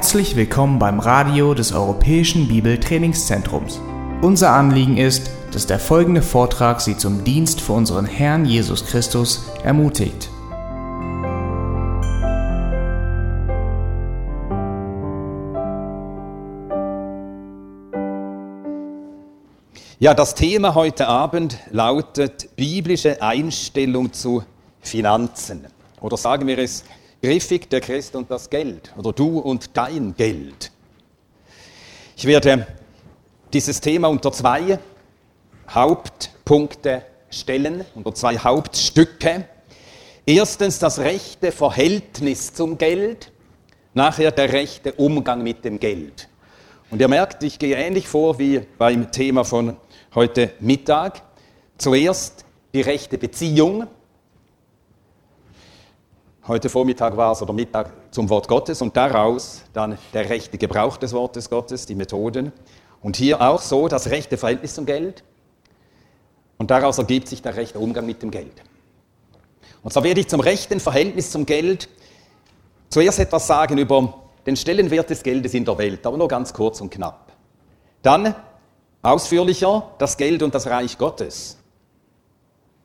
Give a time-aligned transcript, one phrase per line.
[0.00, 3.82] Herzlich willkommen beim Radio des Europäischen Bibeltrainingszentrums.
[4.22, 9.44] Unser Anliegen ist, dass der folgende Vortrag Sie zum Dienst für unseren Herrn Jesus Christus
[9.62, 10.30] ermutigt.
[19.98, 24.44] Ja, das Thema heute Abend lautet biblische Einstellung zu
[24.80, 25.66] Finanzen.
[26.00, 26.84] Oder sagen wir es
[27.22, 28.92] griffig, der Christ und das Geld.
[28.96, 30.70] Oder du und dein Geld.
[32.16, 32.66] Ich werde
[33.52, 34.78] dieses Thema unter zwei
[35.68, 39.46] Hauptpunkte stellen, unter zwei Hauptstücke.
[40.26, 43.32] Erstens das rechte Verhältnis zum Geld,
[43.94, 46.28] nachher der rechte Umgang mit dem Geld.
[46.90, 49.76] Und ihr merkt, ich gehe ähnlich vor wie beim Thema von
[50.14, 51.22] heute Mittag.
[51.78, 52.44] Zuerst
[52.74, 53.86] die rechte Beziehung.
[56.50, 60.96] Heute Vormittag war es oder Mittag zum Wort Gottes und daraus dann der rechte Gebrauch
[60.96, 62.50] des Wortes Gottes, die Methoden.
[63.00, 65.22] Und hier auch so das rechte Verhältnis zum Geld.
[66.58, 68.64] Und daraus ergibt sich der rechte Umgang mit dem Geld.
[69.84, 71.88] Und zwar werde ich zum rechten Verhältnis zum Geld
[72.88, 74.12] zuerst etwas sagen über
[74.44, 77.30] den Stellenwert des Geldes in der Welt, aber nur ganz kurz und knapp.
[78.02, 78.34] Dann
[79.02, 81.58] ausführlicher das Geld und das Reich Gottes.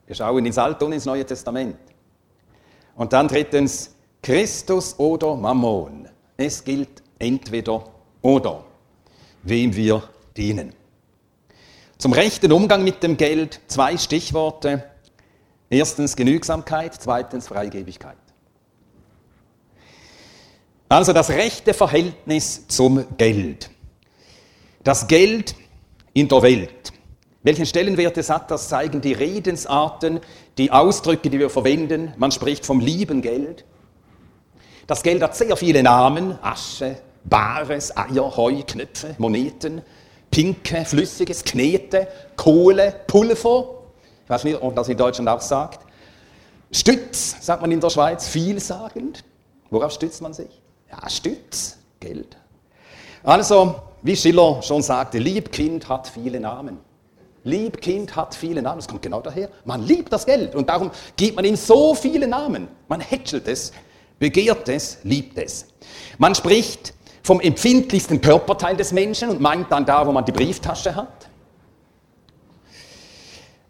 [0.05, 1.94] Wir schauen ins Alte und ins Neue Testament.
[2.95, 6.09] Und dann drittens Christus oder Mammon.
[6.37, 7.83] Es gilt entweder
[8.21, 8.63] oder,
[9.43, 10.03] wem wir
[10.35, 10.73] dienen.
[11.97, 14.83] Zum rechten Umgang mit dem Geld zwei Stichworte.
[15.69, 18.17] Erstens Genügsamkeit, zweitens Freigebigkeit.
[20.89, 23.69] Also das rechte Verhältnis zum Geld.
[24.83, 25.55] Das Geld
[26.13, 26.93] in der Welt.
[27.45, 30.19] Welchen Stellenwert es hat, das zeigen die Redensarten,
[30.57, 32.11] die Ausdrücke, die wir verwenden.
[32.17, 33.65] Man spricht vom lieben Geld.
[34.87, 36.39] Das Geld hat sehr viele Namen.
[36.41, 39.83] Asche, Bares, Eier, Heu, Knöpfe, Moneten,
[40.31, 43.75] Pinke, Flüssiges, Knete, Kohle, Pulver.
[44.23, 45.85] Ich weiß nicht, ob das in Deutschland auch sagt.
[46.71, 49.23] Stütz, sagt man in der Schweiz, vielsagend.
[49.69, 50.49] Worauf stützt man sich?
[50.89, 52.37] Ja, Stütz, Geld.
[53.21, 56.79] Also, wie Schiller schon sagte, Liebkind hat viele Namen.
[57.45, 58.79] Liebkind hat viele Namen.
[58.79, 59.49] Das kommt genau daher.
[59.63, 62.67] Man liebt das Geld und darum gibt man ihm so viele Namen.
[62.87, 63.71] Man hätschelt es,
[64.19, 65.67] begehrt es, liebt es.
[66.17, 70.95] Man spricht vom empfindlichsten Körperteil des Menschen und meint dann da, wo man die Brieftasche
[70.95, 71.29] hat.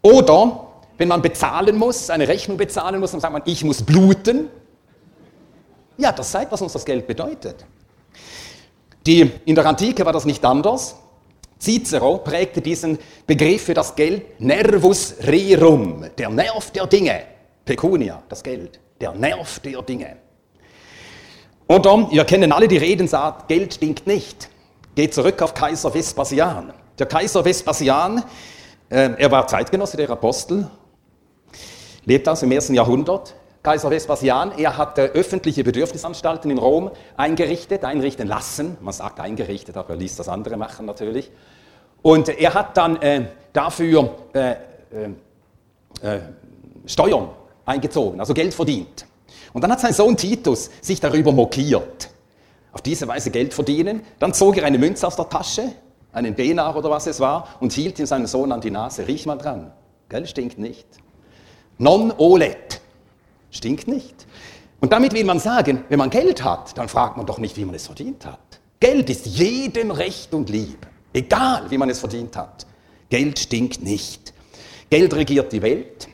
[0.02, 4.48] Oder wenn man bezahlen muss, eine Rechnung bezahlen muss, dann sagt man, ich muss bluten.
[5.98, 7.66] Ja, das zeigt, was uns das Geld bedeutet.
[9.06, 10.96] Die, in der Antike war das nicht anders.
[11.58, 17.22] Cicero prägte diesen Begriff für das Geld Nervus rerum, der Nerv der Dinge.
[17.64, 20.16] Pecunia, das Geld, der Nerv der Dinge.
[21.68, 24.48] Oder, ihr kennen alle die Redensart, Geld stinkt nicht.
[24.94, 26.72] Geht zurück auf Kaiser Vespasian.
[26.98, 28.22] Der Kaiser Vespasian,
[28.88, 30.70] äh, er war Zeitgenosse der Apostel,
[32.04, 33.34] lebt aus dem ersten Jahrhundert,
[33.66, 38.76] Kaiser Vespasian, er hatte öffentliche Bedürfnisanstalten in Rom eingerichtet, einrichten lassen.
[38.80, 41.32] Man sagt eingerichtet, aber er ließ das andere machen natürlich.
[42.00, 44.54] Und er hat dann äh, dafür äh, äh,
[46.00, 46.20] äh,
[46.86, 47.30] Steuern
[47.64, 49.04] eingezogen, also Geld verdient.
[49.52, 52.10] Und dann hat sein Sohn Titus sich darüber mokiert.
[52.70, 54.02] Auf diese Weise Geld verdienen.
[54.20, 55.72] Dann zog er eine Münze aus der Tasche,
[56.12, 59.08] einen Denar oder was es war, und hielt ihm seinen Sohn an die Nase.
[59.08, 59.72] Riech mal dran.
[60.08, 60.86] Geld stinkt nicht.
[61.78, 62.65] Non olet.
[63.50, 64.26] Stinkt nicht.
[64.80, 67.64] Und damit will man sagen, wenn man Geld hat, dann fragt man doch nicht, wie
[67.64, 68.60] man es verdient hat.
[68.78, 72.66] Geld ist jedem recht und lieb, egal wie man es verdient hat.
[73.08, 74.34] Geld stinkt nicht.
[74.90, 76.08] Geld regiert die Welt.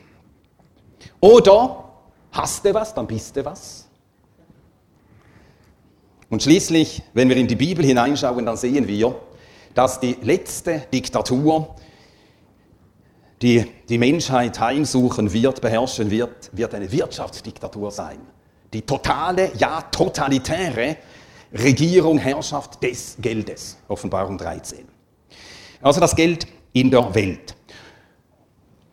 [1.19, 1.83] Oder
[2.31, 3.87] hast du was, dann bist du was.
[6.29, 9.15] Und schließlich, wenn wir in die Bibel hineinschauen, dann sehen wir,
[9.75, 11.75] dass die letzte Diktatur
[13.43, 18.19] die die Menschheit heimsuchen wird, beherrschen wird, wird eine Wirtschaftsdiktatur sein.
[18.71, 20.97] Die totale, ja totalitäre
[21.53, 23.77] Regierung, Herrschaft des Geldes.
[23.87, 24.85] Offenbarung 13.
[25.81, 27.55] Also das Geld in der Welt.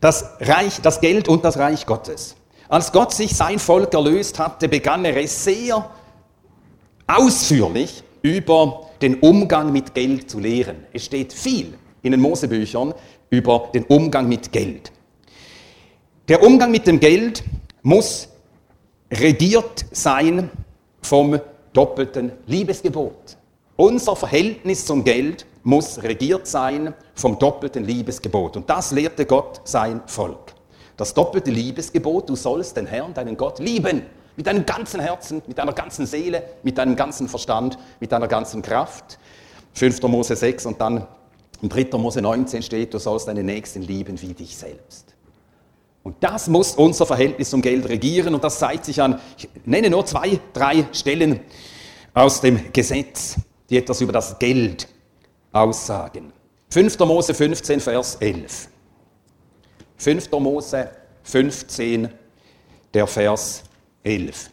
[0.00, 2.34] Das, Reich, das Geld und das Reich Gottes.
[2.68, 5.90] Als Gott sich sein Volk erlöst hatte, begann er es sehr
[7.06, 10.84] ausführlich über den Umgang mit Geld zu lehren.
[10.92, 12.94] Es steht viel in den Mosebüchern
[13.30, 14.92] über den Umgang mit Geld.
[16.28, 17.42] Der Umgang mit dem Geld
[17.82, 18.28] muss
[19.10, 20.50] regiert sein
[21.02, 21.40] vom
[21.72, 23.36] doppelten Liebesgebot.
[23.76, 28.56] Unser Verhältnis zum Geld muss regiert sein vom doppelten Liebesgebot.
[28.56, 30.54] Und das lehrte Gott sein Volk.
[30.96, 34.02] Das doppelte Liebesgebot, du sollst den Herrn, deinen Gott, lieben
[34.36, 38.62] Mit deinem ganzen Herzen, mit deiner ganzen Seele, mit deinem ganzen Verstand, mit deiner ganzen
[38.62, 39.18] Kraft.
[39.72, 40.02] 5.
[40.02, 41.06] Mose 6 und dann
[41.62, 41.98] in 3.
[41.98, 45.14] Mose 19 steht, du sollst deine Nächsten lieben wie dich selbst.
[46.02, 49.90] Und das muss unser Verhältnis zum Geld regieren und das zeigt sich an, ich nenne
[49.90, 51.40] nur zwei, drei Stellen
[52.14, 53.36] aus dem Gesetz,
[53.68, 54.88] die etwas über das Geld
[55.52, 56.32] aussagen.
[56.70, 56.98] 5.
[57.00, 58.68] Mose 15, Vers 11.
[59.96, 60.30] 5.
[60.32, 60.90] Mose
[61.24, 62.08] 15,
[62.94, 63.64] der Vers
[64.02, 64.50] 11.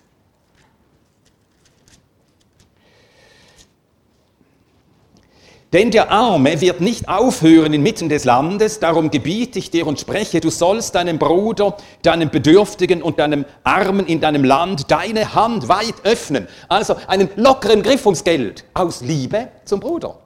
[5.73, 10.39] Denn der Arme wird nicht aufhören inmitten des Landes, darum gebiete ich dir und spreche,
[10.39, 15.95] du sollst deinem Bruder, deinem Bedürftigen und deinem Armen in deinem Land deine Hand weit
[16.05, 16.47] öffnen.
[16.69, 20.17] Also einen lockeren Griff ums Geld aus Liebe zum Bruder.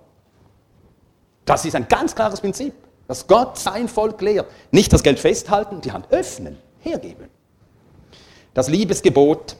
[1.45, 2.73] Das ist ein ganz klares Prinzip,
[3.07, 4.45] dass Gott sein Volk lehrt.
[4.69, 7.29] Nicht das Geld festhalten, die Hand öffnen, hergeben.
[8.53, 9.55] Das Liebesgebot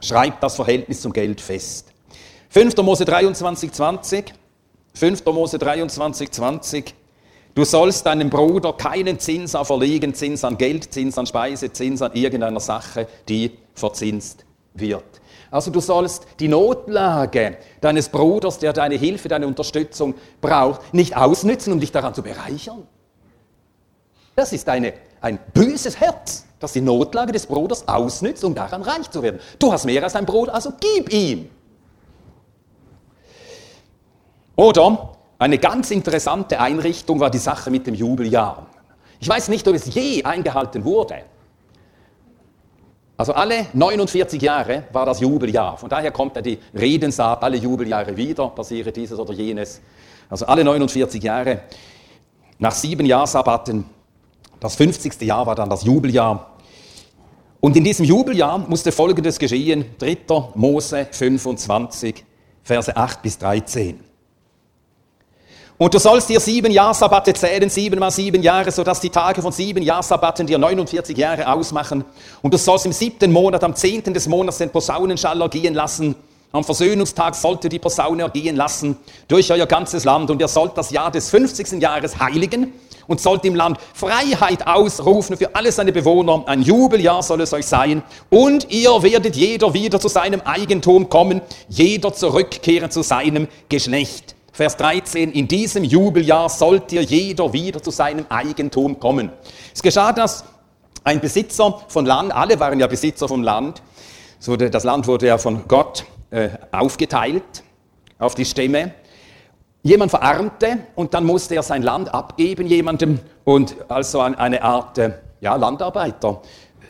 [0.00, 1.92] schreibt das Verhältnis zum Geld fest.
[2.48, 2.74] 5.
[2.78, 4.39] Mose 23, 20.
[4.94, 5.24] 5.
[5.26, 6.94] Mose 23, 20.
[7.54, 12.12] Du sollst deinem Bruder keinen Zins auferlegen, Zins an Geld, Zins an Speise, Zins an
[12.14, 14.44] irgendeiner Sache, die verzinst
[14.74, 15.20] wird.
[15.50, 21.72] Also du sollst die Notlage deines Bruders, der deine Hilfe, deine Unterstützung braucht, nicht ausnützen,
[21.72, 22.86] um dich daran zu bereichern.
[24.36, 29.10] Das ist eine, ein böses Herz, das die Notlage des Bruders ausnützt, um daran reich
[29.10, 29.40] zu werden.
[29.58, 31.50] Du hast mehr als dein Bruder, also gib ihm.
[34.60, 38.66] Oder eine ganz interessante Einrichtung war die Sache mit dem Jubeljahr.
[39.18, 41.22] Ich weiß nicht, ob es je eingehalten wurde.
[43.16, 45.78] Also alle 49 Jahre war das Jubeljahr.
[45.78, 49.80] Von daher kommt ja die Redensart, alle Jubeljahre wieder, passiere dieses oder jenes.
[50.28, 51.62] Also alle 49 Jahre.
[52.58, 53.86] Nach sieben Jahrsabbaten,
[54.60, 55.22] das 50.
[55.22, 56.58] Jahr war dann das Jubeljahr.
[57.60, 60.18] Und in diesem Jubeljahr musste Folgendes geschehen, 3.
[60.54, 62.26] Mose 25,
[62.62, 64.09] Verse 8 bis 13.
[65.80, 69.50] Und du sollst dir sieben Jahrsabbatte zählen, sieben mal sieben Jahre, sodass die Tage von
[69.50, 72.04] sieben Jahrsabbatten dir 49 Jahre ausmachen.
[72.42, 76.16] Und du sollst im siebten Monat, am zehnten des Monats den Posaunenschall ergehen lassen.
[76.52, 80.30] Am Versöhnungstag sollt ihr die Posaune ergehen lassen durch euer ganzes Land.
[80.30, 81.80] Und ihr sollt das Jahr des 50.
[81.80, 82.74] Jahres heiligen
[83.06, 86.42] und sollt im Land Freiheit ausrufen für alle seine Bewohner.
[86.44, 88.02] Ein Jubeljahr soll es euch sein.
[88.28, 91.40] Und ihr werdet jeder wieder zu seinem Eigentum kommen,
[91.70, 94.34] jeder zurückkehren zu seinem Geschlecht.
[94.60, 99.30] Vers 13, in diesem Jubeljahr sollt ihr jeder wieder zu seinem Eigentum kommen.
[99.72, 100.44] Es geschah, dass
[101.02, 103.80] ein Besitzer von Land, alle waren ja Besitzer vom Land,
[104.70, 107.62] das Land wurde ja von Gott äh, aufgeteilt
[108.18, 108.92] auf die Stämme.
[109.82, 115.12] Jemand verarmte und dann musste er sein Land abgeben jemandem und also eine Art äh,
[115.40, 116.42] ja, Landarbeiter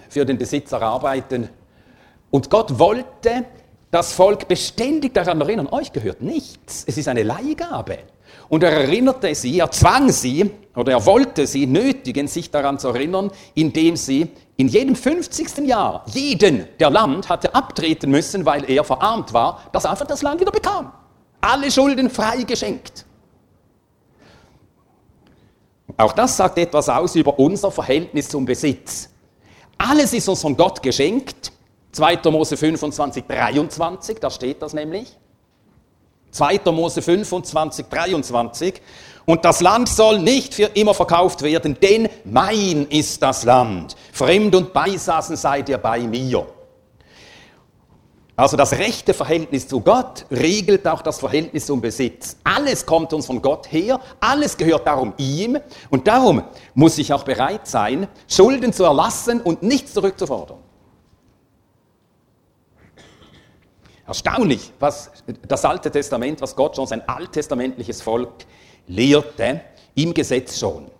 [0.09, 1.49] für den Besitzer arbeiten.
[2.33, 3.45] Und Gott wollte,
[3.91, 6.85] das Volk beständig daran erinnern, euch gehört nichts.
[6.87, 7.99] Es ist eine Leihgabe.
[8.49, 12.89] Und er erinnerte sie, er zwang sie oder er wollte sie nötigen, sich daran zu
[12.89, 15.67] erinnern, indem sie in jedem 50.
[15.67, 20.23] Jahr jeden, der Land hatte abtreten müssen, weil er verarmt war, dass er einfach das
[20.23, 20.93] Land wieder bekam.
[21.41, 23.05] Alle Schulden frei geschenkt.
[25.97, 29.11] Auch das sagt etwas aus über unser Verhältnis zum Besitz.
[29.79, 31.53] Alles ist uns von Gott geschenkt
[31.93, 32.19] 2.
[32.31, 35.17] Mose 25, 23, da steht das nämlich.
[36.31, 36.61] 2.
[36.67, 38.81] Mose 25, 23.
[39.27, 43.97] Und das Land soll nicht für immer verkauft werden, denn mein ist das Land.
[44.13, 46.47] Fremd und Beisaßen seid ihr bei mir.
[48.41, 52.39] Also das rechte Verhältnis zu Gott regelt auch das Verhältnis zum Besitz.
[52.43, 55.59] Alles kommt uns von Gott her, alles gehört darum ihm
[55.91, 56.43] und darum
[56.73, 60.57] muss ich auch bereit sein, Schulden zu erlassen und nichts zurückzufordern.
[64.11, 65.13] Erstaunlich, was
[65.47, 68.45] das Alte Testament, was Gott schon sein alttestamentliches Volk
[68.89, 69.61] lehrte,
[69.95, 70.91] im Gesetz schon.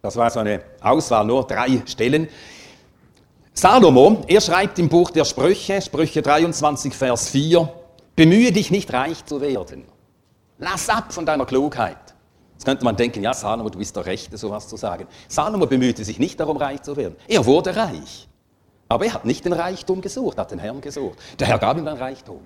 [0.00, 2.28] Das war so eine Auswahl, nur drei Stellen.
[3.52, 7.72] Salomo, er schreibt im Buch der Sprüche, Sprüche 23, Vers 4,
[8.14, 9.86] bemühe dich nicht reich zu werden.
[10.58, 12.14] Lass ab von deiner Klugheit.
[12.52, 15.08] Jetzt könnte man denken, ja Salomo, du bist der Rechte, sowas zu sagen.
[15.26, 17.16] Salomo bemühte sich nicht darum, reich zu werden.
[17.26, 18.27] Er wurde reich.
[18.88, 21.18] Aber er hat nicht den Reichtum gesucht, hat den Herrn gesucht.
[21.38, 22.40] Der Herr gab ihm den Reichtum.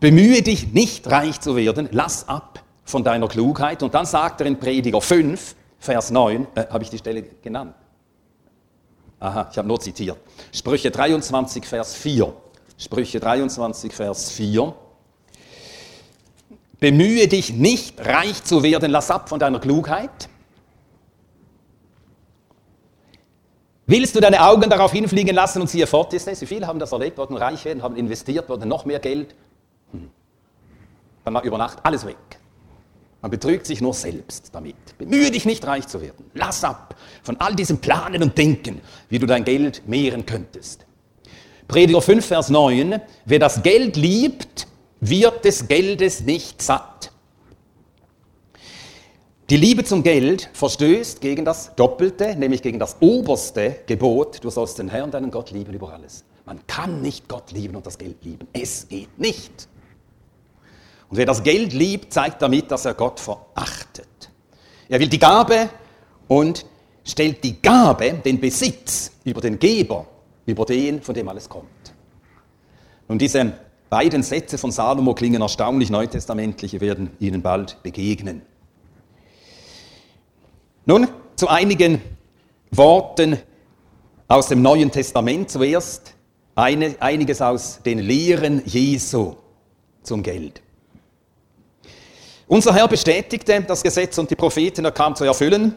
[0.00, 3.82] Bemühe dich nicht reich zu werden, lass ab von deiner Klugheit.
[3.82, 7.74] Und dann sagt er in Prediger 5, Vers 9, äh, habe ich die Stelle genannt?
[9.20, 10.18] Aha, ich habe nur zitiert.
[10.52, 12.34] Sprüche 23, Vers 4.
[12.76, 14.74] Sprüche 23, Vers 4.
[16.80, 20.28] Bemühe dich nicht reich zu werden, lass ab von deiner Klugheit.
[23.92, 26.40] Willst du deine Augen darauf hinfliegen lassen und siehe fort ist es?
[26.40, 29.34] Wie viele haben das erlebt, wurden reich werden, haben investiert, wurden noch mehr Geld.
[29.90, 30.08] Hm.
[31.26, 32.16] Dann war über Nacht alles weg.
[33.20, 34.96] Man betrügt sich nur selbst damit.
[34.96, 36.24] Bemühe dich nicht, reich zu werden.
[36.32, 38.80] Lass ab von all diesem Planen und Denken,
[39.10, 40.86] wie du dein Geld mehren könntest.
[41.68, 42.98] Prediger 5, Vers 9.
[43.26, 44.68] Wer das Geld liebt,
[45.00, 47.11] wird des Geldes nicht satt.
[49.52, 54.42] Die Liebe zum Geld verstößt gegen das Doppelte, nämlich gegen das oberste Gebot.
[54.42, 56.24] Du sollst den Herrn, deinen Gott lieben über alles.
[56.46, 58.48] Man kann nicht Gott lieben und das Geld lieben.
[58.54, 59.68] Es geht nicht.
[61.10, 64.30] Und wer das Geld liebt, zeigt damit, dass er Gott verachtet.
[64.88, 65.68] Er will die Gabe
[66.28, 66.64] und
[67.04, 70.06] stellt die Gabe, den Besitz über den Geber,
[70.46, 71.92] über den, von dem alles kommt.
[73.06, 73.52] Und diese
[73.90, 78.40] beiden Sätze von Salomo klingen erstaunlich neutestamentlich, wir werden ihnen bald begegnen.
[80.84, 82.02] Nun zu einigen
[82.72, 83.38] Worten
[84.26, 85.48] aus dem Neuen Testament.
[85.48, 86.14] Zuerst
[86.56, 89.36] eine, einiges aus den Lehren Jesu
[90.02, 90.60] zum Geld.
[92.48, 95.74] Unser Herr bestätigte das Gesetz und die Propheten, er kam zu erfüllen,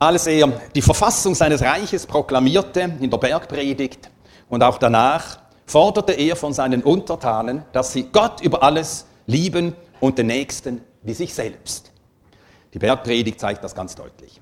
[0.00, 4.10] als er die Verfassung seines Reiches proklamierte in der Bergpredigt
[4.48, 10.18] und auch danach, forderte er von seinen Untertanen, dass sie Gott über alles lieben und
[10.18, 11.93] den Nächsten wie sich selbst.
[12.74, 14.40] Die Bergpredigt zeigt das ganz deutlich.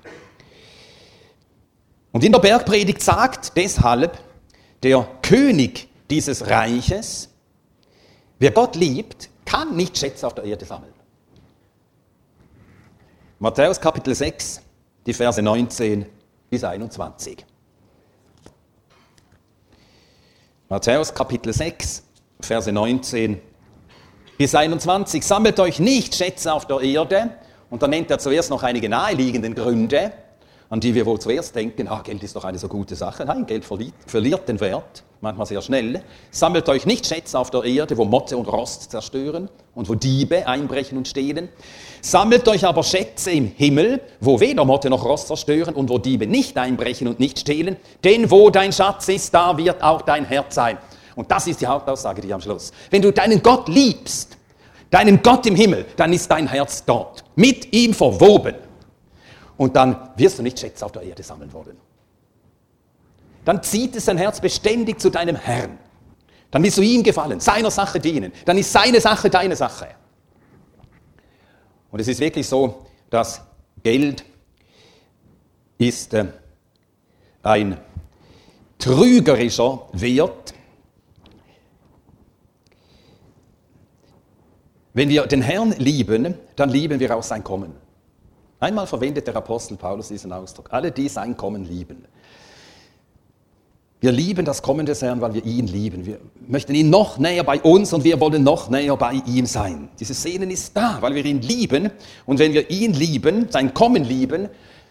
[2.11, 4.17] Und in der Bergpredigt sagt deshalb
[4.81, 7.29] der König dieses Reiches,
[8.39, 10.93] wer Gott liebt, kann nicht Schätze auf der Erde sammeln.
[13.37, 14.61] Matthäus Kapitel 6,
[15.05, 16.05] die Verse 19
[16.49, 17.45] bis 21.
[20.69, 22.03] Matthäus Kapitel 6,
[22.39, 23.39] Verse 19
[24.39, 25.23] bis 21.
[25.23, 27.37] Sammelt euch nicht Schätze auf der Erde.
[27.73, 30.11] Und dann nennt er zuerst noch einige naheliegenden Gründe,
[30.69, 33.25] an die wir wohl zuerst denken, ach, Geld ist doch eine so gute Sache.
[33.25, 36.03] Nein, Geld verliert, verliert den Wert, manchmal sehr schnell.
[36.29, 40.45] Sammelt euch nicht Schätze auf der Erde, wo Motte und Rost zerstören und wo Diebe
[40.45, 41.49] einbrechen und stehlen.
[41.99, 46.27] Sammelt euch aber Schätze im Himmel, wo weder Motte noch Rost zerstören und wo Diebe
[46.27, 47.77] nicht einbrechen und nicht stehlen.
[48.03, 50.77] Denn wo dein Schatz ist, da wird auch dein Herz sein.
[51.15, 52.71] Und das ist die Hauptaussage, die am Schluss.
[52.91, 54.37] Wenn du deinen Gott liebst,
[54.93, 58.55] deinen Gott im Himmel, dann ist dein Herz dort, mit ihm verwoben.
[59.57, 61.77] Und dann wirst du nicht Schätze auf der Erde sammeln wollen.
[63.43, 65.77] Dann zieht es dein Herz beständig zu deinem Herrn.
[66.51, 68.31] Dann willst du ihm gefallen, seiner Sache dienen.
[68.45, 69.87] Dann ist seine Sache deine Sache.
[71.91, 73.41] Und es ist wirklich so, dass
[73.81, 74.23] Geld
[75.77, 76.25] ist äh,
[77.41, 77.77] ein
[78.77, 80.53] trügerischer Wert.
[84.93, 87.73] Wenn wir den Herrn lieben, dann lieben wir auch sein Kommen.
[88.59, 90.67] Einmal verwendet der Apostel Paulus diesen Ausdruck.
[90.71, 92.05] Alle, die sein Kommen lieben.
[93.99, 96.05] Wir lieben das Kommen des Herrn, weil wir ihn lieben.
[96.05, 99.89] Wir möchten ihn noch näher bei uns und wir wollen noch näher bei ihm sein.
[99.99, 101.89] Dieses Sehnen ist da, weil wir ihn lieben.
[102.25, 104.49] Und wenn wir ihn lieben, sein Kommen lieben,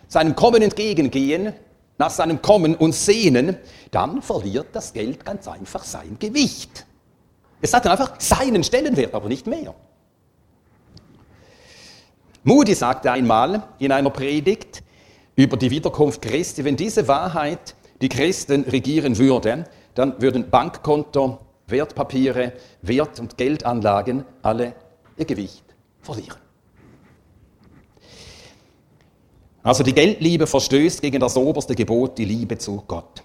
[0.08, 1.52] seinem Kommen entgegengehen,
[1.98, 3.56] nach seinem Kommen uns sehnen,
[3.90, 6.86] dann verliert das Geld ganz einfach sein Gewicht.
[7.60, 9.74] Es hat dann einfach seinen Stellenwert, aber nicht mehr.
[12.44, 14.82] Moody sagte einmal in einer Predigt
[15.36, 22.52] über die Wiederkunft Christi, wenn diese Wahrheit die Christen regieren würde, dann würden Bankkonto, Wertpapiere,
[22.82, 24.74] Wert- und Geldanlagen alle
[25.16, 25.64] ihr Gewicht
[26.00, 26.38] verlieren.
[29.62, 33.22] Also die Geldliebe verstößt gegen das oberste Gebot, die Liebe zu Gott.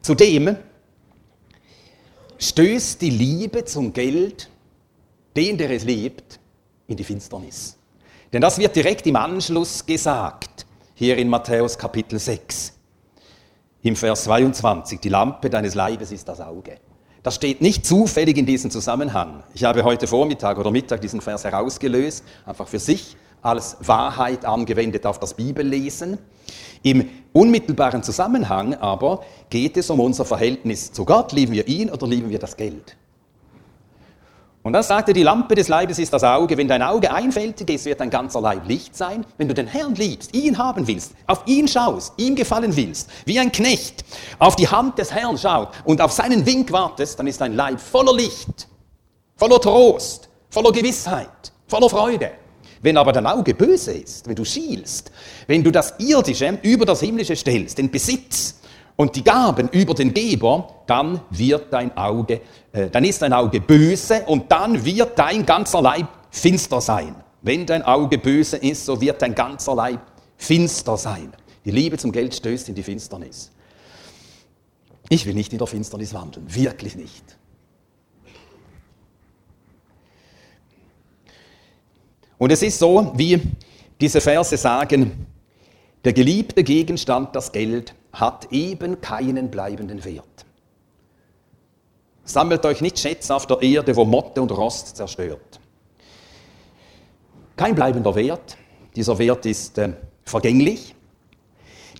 [0.00, 0.56] Zudem
[2.38, 4.48] stößt die Liebe zum Geld
[5.36, 6.40] den, der es liebt,
[6.86, 7.76] in die Finsternis.
[8.32, 12.72] Denn das wird direkt im Anschluss gesagt, hier in Matthäus Kapitel 6,
[13.82, 15.00] im Vers 22.
[15.00, 16.78] Die Lampe deines Leibes ist das Auge.
[17.22, 19.42] Das steht nicht zufällig in diesem Zusammenhang.
[19.54, 25.06] Ich habe heute Vormittag oder Mittag diesen Vers herausgelöst, einfach für sich als Wahrheit angewendet
[25.06, 26.18] auf das Bibellesen.
[26.82, 31.32] Im unmittelbaren Zusammenhang aber geht es um unser Verhältnis zu Gott.
[31.32, 32.96] Lieben wir ihn oder lieben wir das Geld?
[34.66, 36.56] Und dann sagte, die Lampe des Leibes ist das Auge.
[36.56, 39.24] Wenn dein Auge einfältig ist, wird dein ganzer Leib Licht sein.
[39.38, 43.38] Wenn du den Herrn liebst, ihn haben willst, auf ihn schaust, ihm gefallen willst, wie
[43.38, 44.04] ein Knecht
[44.40, 47.78] auf die Hand des Herrn schaut und auf seinen Wink wartest, dann ist dein Leib
[47.78, 48.66] voller Licht,
[49.36, 52.32] voller Trost, voller Gewissheit, voller Freude.
[52.82, 55.12] Wenn aber dein Auge böse ist, wenn du schielst,
[55.46, 58.56] wenn du das Irdische über das Himmlische stellst, den Besitz
[58.96, 62.40] und die Gaben über den Geber, dann wird dein Auge,
[62.92, 67.14] dann ist dein Auge böse und dann wird dein ganzer Leib finster sein.
[67.42, 70.00] Wenn dein Auge böse ist, so wird dein ganzer Leib
[70.36, 71.32] finster sein.
[71.64, 73.50] Die Liebe zum Geld stößt in die Finsternis.
[75.08, 77.36] Ich will nicht in der Finsternis wandeln, wirklich nicht.
[82.38, 83.40] Und es ist so, wie
[84.00, 85.26] diese Verse sagen,
[86.04, 90.45] der geliebte Gegenstand, das Geld, hat eben keinen bleibenden Wert.
[92.26, 95.60] Sammelt euch nicht Schätze auf der Erde, wo Motte und Rost zerstört.
[97.56, 98.58] Kein bleibender Wert.
[98.94, 99.92] Dieser Wert ist äh,
[100.24, 100.94] vergänglich.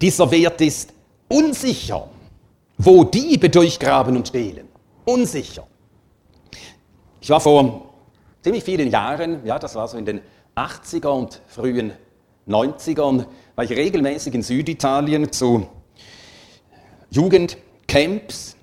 [0.03, 0.93] Dieser Wert ist
[1.29, 2.09] unsicher,
[2.77, 4.69] wo Diebe durchgraben und stehlen.
[5.05, 5.67] Unsicher.
[7.21, 7.95] Ich war vor
[8.43, 10.21] ziemlich vielen Jahren, ja, das war so in den
[10.57, 11.93] 80er und frühen
[12.49, 15.67] 90ern, war ich regelmäßig in Süditalien zu
[17.11, 18.56] Jugendcamps.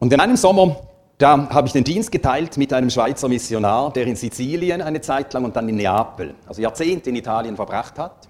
[0.00, 0.76] Und in einem Sommer,
[1.18, 5.32] da habe ich den Dienst geteilt mit einem Schweizer Missionar, der in Sizilien eine Zeit
[5.32, 8.28] lang und dann in Neapel, also Jahrzehnte in Italien verbracht hat.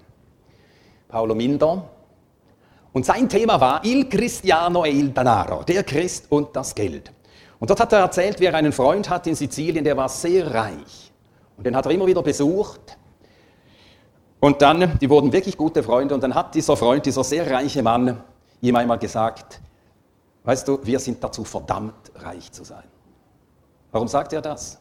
[1.09, 1.85] Paolo Minder.
[2.93, 7.13] Und sein Thema war Il Cristiano e il Danaro, der Christ und das Geld.
[7.61, 10.53] Und dort hat er erzählt, wie er einen Freund hat in Sizilien, der war sehr
[10.55, 11.13] reich.
[11.59, 12.97] Und den hat er immer wieder besucht.
[14.41, 16.15] Und dann, die wurden wirklich gute Freunde.
[16.15, 18.23] Und dann hat dieser Freund, dieser sehr reiche Mann,
[18.61, 19.61] ihm einmal gesagt,
[20.49, 22.85] weißt du, wir sind dazu verdammt, reich zu sein.
[23.93, 24.79] Warum sagt er das?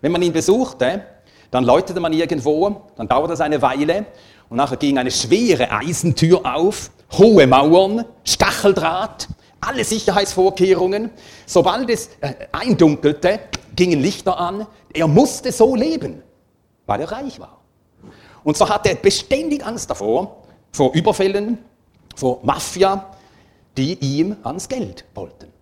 [0.00, 1.04] Wenn man ihn besuchte,
[1.50, 4.06] dann läutete man irgendwo, dann dauerte es eine Weile
[4.48, 9.28] und nachher ging eine schwere Eisentür auf, hohe Mauern, Stacheldraht,
[9.60, 11.10] alle Sicherheitsvorkehrungen.
[11.44, 13.40] Sobald es äh, eindunkelte,
[13.76, 14.66] gingen Lichter an.
[14.90, 16.22] Er musste so leben,
[16.86, 17.60] weil er reich war.
[18.42, 21.58] Und so hatte er beständig Angst davor, vor Überfällen,
[22.16, 23.09] vor Mafia,
[23.76, 25.52] die ihm ans Geld wollten.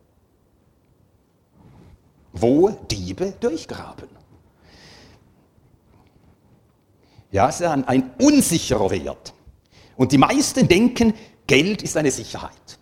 [2.32, 4.08] Wo Diebe durchgraben.
[7.30, 9.34] Ja, es ist ein, ein unsicherer Wert.
[9.96, 11.12] Und die meisten denken,
[11.46, 12.78] Geld ist eine Sicherheit.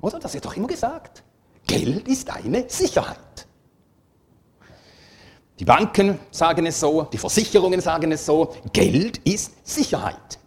[0.00, 0.18] Oder?
[0.18, 1.22] Das wird doch immer gesagt.
[1.66, 3.46] Geld ist eine Sicherheit.
[5.58, 10.37] Die Banken sagen es so, die Versicherungen sagen es so, Geld ist Sicherheit.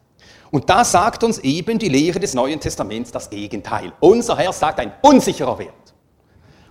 [0.52, 3.94] Und da sagt uns eben die Lehre des Neuen Testaments das Gegenteil.
[4.02, 5.94] Unser Herr sagt ein unsicherer Wert.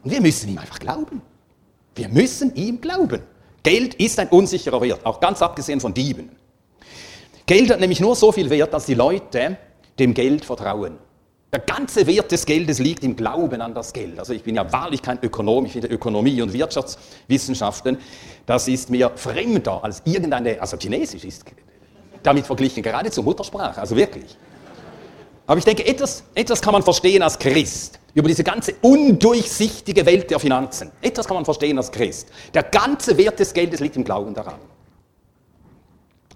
[0.04, 1.22] Und wir müssen ihm einfach glauben.
[1.94, 3.22] Wir müssen ihm glauben.
[3.62, 6.30] Geld ist ein unsicherer Wert, auch ganz abgesehen von Dieben.
[7.46, 9.56] Geld hat nämlich nur so viel Wert, dass die Leute
[9.98, 10.98] dem Geld vertrauen.
[11.52, 14.18] Der ganze Wert des Geldes liegt im Glauben an das Geld.
[14.18, 17.98] Also ich bin ja wahrlich kein Ökonom, ich finde Ökonomie und Wirtschaftswissenschaften,
[18.46, 21.44] das ist mir fremder als irgendeine, also Chinesisch ist
[22.22, 24.36] damit verglichen geradezu Muttersprache, also wirklich.
[25.46, 30.30] Aber ich denke, etwas, etwas kann man verstehen als Christ über diese ganze undurchsichtige Welt
[30.30, 30.90] der Finanzen.
[31.00, 32.28] Etwas kann man verstehen als Christ.
[32.54, 34.58] Der ganze Wert des Geldes liegt im Glauben daran.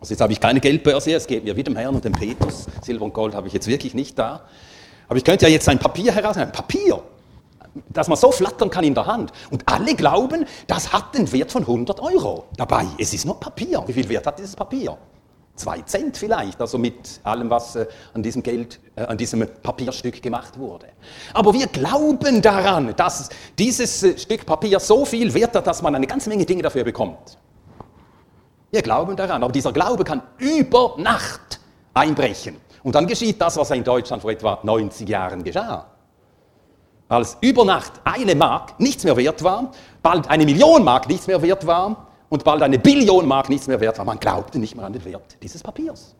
[0.01, 2.67] Also jetzt habe ich keine Geldbörse, es geht mir wie dem Herrn und dem Petrus.
[2.83, 4.43] Silber und Gold habe ich jetzt wirklich nicht da.
[5.09, 7.03] Aber ich könnte ja jetzt ein Papier herausnehmen, ein Papier,
[7.89, 9.33] das man so flattern kann in der Hand.
[9.51, 12.45] Und alle glauben, das hat den Wert von 100 Euro.
[12.57, 13.83] Dabei, es ist nur Papier.
[13.87, 14.97] Wie viel Wert hat dieses Papier?
[15.57, 20.21] Zwei Cent vielleicht, also mit allem, was äh, an diesem Geld, äh, an diesem Papierstück
[20.21, 20.87] gemacht wurde.
[21.33, 25.95] Aber wir glauben daran, dass dieses äh, Stück Papier so viel wert hat, dass man
[25.95, 27.39] eine ganze Menge Dinge dafür bekommt.
[28.73, 31.61] Wir glauben daran, aber dieser Glaube kann über Nacht
[31.95, 32.57] einbrechen.
[32.83, 35.87] Und dann geschieht das, was in Deutschland vor etwa 90 Jahren geschah.
[37.09, 39.71] Als über Nacht eine Mark nichts mehr wert war,
[40.03, 43.81] bald eine Million Mark nichts mehr wert war und bald eine Billion Mark nichts mehr
[43.81, 44.05] wert war.
[44.05, 46.15] Man glaubte nicht mehr an den Wert dieses Papiers.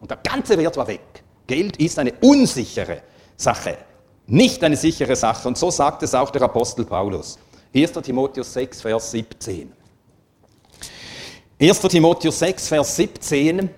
[0.00, 1.24] Und der ganze Wert war weg.
[1.46, 3.02] Geld ist eine unsichere
[3.36, 3.78] Sache,
[4.26, 5.46] nicht eine sichere Sache.
[5.46, 7.38] Und so sagt es auch der Apostel Paulus.
[7.74, 7.92] 1.
[7.92, 9.72] Timotheus 6, Vers 17.
[11.60, 11.80] 1.
[11.80, 13.70] Timotheus 6, Vers 17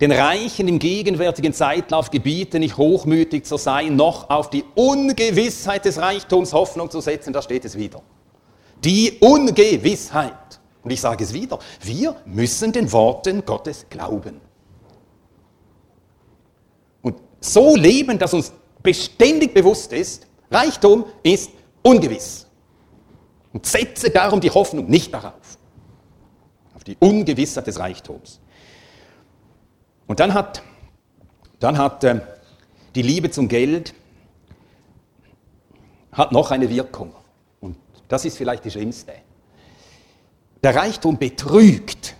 [0.00, 5.98] den Reichen im gegenwärtigen Zeitlauf gebiete nicht hochmütig zu sein, noch auf die Ungewissheit des
[5.98, 8.00] Reichtums Hoffnung zu setzen, da steht es wieder.
[8.82, 10.59] Die Ungewissheit.
[10.82, 14.40] Und ich sage es wieder, wir müssen den Worten Gottes glauben.
[17.02, 21.50] Und so leben, dass uns beständig bewusst ist, Reichtum ist
[21.82, 22.46] ungewiss.
[23.52, 25.58] Und setze darum die Hoffnung nicht darauf,
[26.74, 28.40] auf die Ungewissheit des Reichtums.
[30.06, 30.62] Und dann hat,
[31.58, 32.20] dann hat äh,
[32.94, 33.94] die Liebe zum Geld
[36.12, 37.14] hat noch eine Wirkung.
[37.60, 37.76] Und
[38.08, 39.12] das ist vielleicht die schlimmste.
[40.62, 42.16] Der Reichtum betrügt.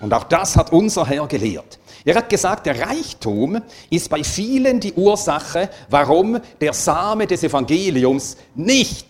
[0.00, 1.78] Und auch das hat unser Herr gelehrt.
[2.04, 8.36] Er hat gesagt, der Reichtum ist bei vielen die Ursache, warum der Same des Evangeliums
[8.54, 9.08] nicht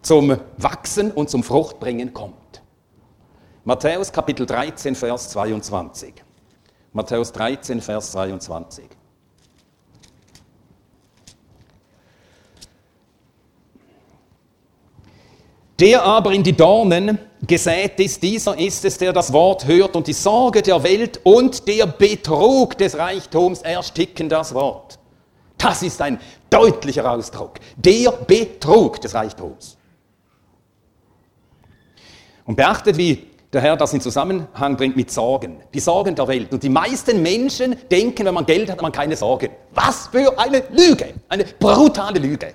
[0.00, 2.62] zum Wachsen und zum Fruchtbringen kommt.
[3.64, 6.14] Matthäus Kapitel 13, Vers 22.
[6.92, 8.95] Matthäus 13, Vers 23.
[15.78, 20.06] Der aber in die Dornen gesät ist, dieser ist es, der das Wort hört und
[20.06, 24.98] die Sorge der Welt und der Betrug des Reichtums ersticken das Wort.
[25.58, 27.58] Das ist ein deutlicher Ausdruck.
[27.76, 29.76] Der Betrug des Reichtums.
[32.46, 35.62] Und beachtet, wie der Herr das in Zusammenhang bringt mit Sorgen.
[35.74, 36.52] Die Sorgen der Welt.
[36.52, 39.50] Und die meisten Menschen denken, wenn man Geld hat, hat man keine Sorgen.
[39.72, 41.14] Was für eine Lüge.
[41.28, 42.54] Eine brutale Lüge.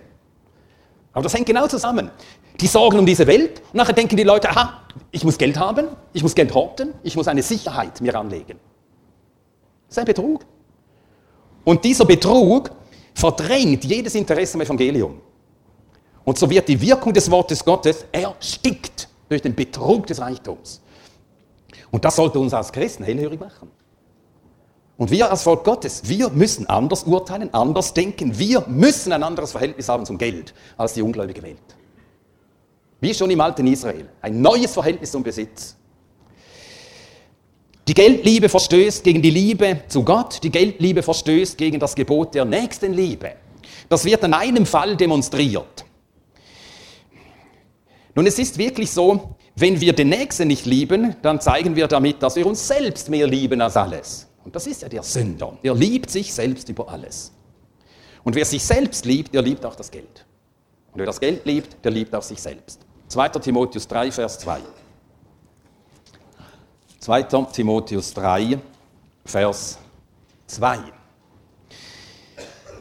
[1.13, 2.10] Aber das hängt genau zusammen.
[2.60, 5.88] Die sorgen um diese Welt und nachher denken die Leute, aha, ich muss Geld haben,
[6.13, 8.60] ich muss Geld horten, ich muss eine Sicherheit mir anlegen.
[9.88, 10.45] Das ist ein Betrug.
[11.63, 12.71] Und dieser Betrug
[13.13, 15.19] verdrängt jedes Interesse am Evangelium.
[16.24, 20.82] Und so wird die Wirkung des Wortes Gottes erstickt durch den Betrug des Reichtums.
[21.89, 23.69] Und das sollte uns als Christen hellhörig machen.
[25.02, 28.38] Und wir als Volk Gottes, wir müssen anders urteilen, anders denken.
[28.38, 31.58] Wir müssen ein anderes Verhältnis haben zum Geld als die ungläubige Welt.
[33.00, 34.08] Wie schon im alten Israel.
[34.22, 35.76] Ein neues Verhältnis zum Besitz.
[37.88, 42.46] Die Geldliebe verstößt gegen die Liebe zu Gott, die Geldliebe verstößt gegen das Gebot der
[42.46, 43.32] Nächstenliebe.
[43.90, 45.84] Das wird an einem Fall demonstriert.
[48.14, 52.22] Nun, es ist wirklich so, wenn wir den Nächsten nicht lieben, dann zeigen wir damit,
[52.22, 54.28] dass wir uns selbst mehr lieben als alles.
[54.44, 55.58] Und das ist ja der Sünder.
[55.62, 57.32] Er liebt sich selbst über alles.
[58.24, 60.26] Und wer sich selbst liebt, der liebt auch das Geld.
[60.92, 62.82] Und wer das Geld liebt, der liebt auch sich selbst.
[63.08, 63.30] 2.
[63.30, 64.62] Timotheus 3, Vers 2.
[67.00, 67.24] 2.
[67.24, 68.60] Timotheus 3,
[69.26, 69.80] Vers
[70.48, 70.80] 2.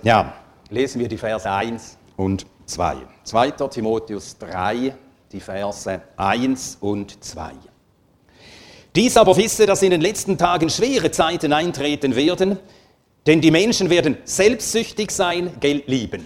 [0.03, 0.35] Ja,
[0.71, 2.97] lesen wir die Verse 1 und 2.
[3.25, 3.51] 2.
[3.51, 4.95] Timotheus 3,
[5.33, 7.53] die Verse 1 und 2.
[8.97, 12.59] Dies aber wisse, dass in den letzten Tagen schwere Zeiten eintreten werden,
[13.27, 16.25] denn die Menschen werden selbstsüchtig sein, Geld lieben.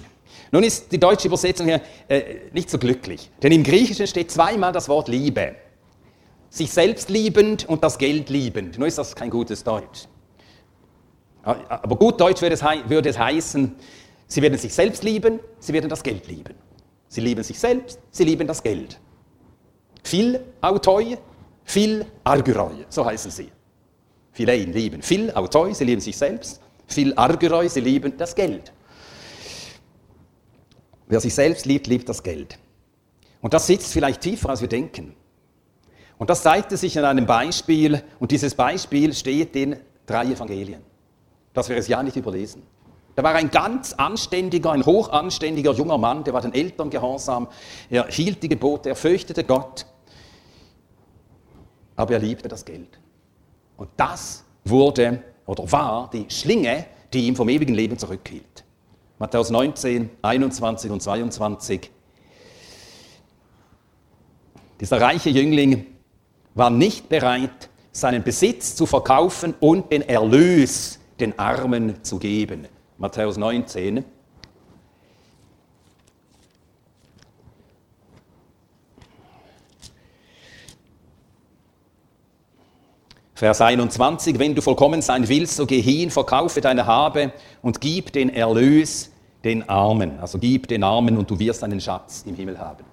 [0.50, 4.72] Nun ist die deutsche Übersetzung hier äh, nicht so glücklich, denn im Griechischen steht zweimal
[4.72, 5.56] das Wort Liebe.
[6.48, 8.78] Sich selbst liebend und das Geld liebend.
[8.78, 10.06] Nun ist das kein gutes Deutsch.
[11.42, 13.74] Aber gut Deutsch würde es, würde es heißen,
[14.28, 16.54] sie werden sich selbst lieben, sie werden das Geld lieben.
[17.08, 18.98] Sie lieben sich selbst, sie lieben das Geld.
[20.04, 21.18] Viel Autoi,
[21.64, 23.50] Phil Argyroi, so heißen sie.
[24.32, 25.02] Philein lieben.
[25.02, 26.60] Phil Autoi, sie lieben sich selbst.
[26.86, 28.72] Phil Argyroi, sie lieben das Geld.
[31.06, 32.58] Wer sich selbst liebt, liebt das Geld.
[33.40, 35.14] Und das sitzt vielleicht tiefer, als wir denken.
[36.18, 40.82] Und das zeigte sich in einem Beispiel, und dieses Beispiel steht in drei Evangelien,
[41.52, 42.62] dass wir es ja nicht überlesen.
[43.16, 47.48] Da war ein ganz anständiger, ein hochanständiger junger Mann, der war den Eltern gehorsam,
[47.90, 49.86] er hielt die Gebote, er fürchtete Gott
[51.96, 52.98] aber er liebte das Geld.
[53.76, 58.64] Und das wurde oder war die Schlinge, die ihn vom ewigen Leben zurückhielt.
[59.18, 61.90] Matthäus 19, 21 und 22.
[64.80, 65.86] Dieser reiche Jüngling
[66.54, 72.66] war nicht bereit, seinen Besitz zu verkaufen und den Erlös den Armen zu geben.
[72.98, 74.04] Matthäus 19,
[83.34, 88.12] Vers 21, wenn du vollkommen sein willst, so geh hin, verkaufe deine Habe und gib
[88.12, 89.10] den Erlös
[89.42, 90.20] den Armen.
[90.20, 92.84] Also gib den Armen und du wirst einen Schatz im Himmel haben.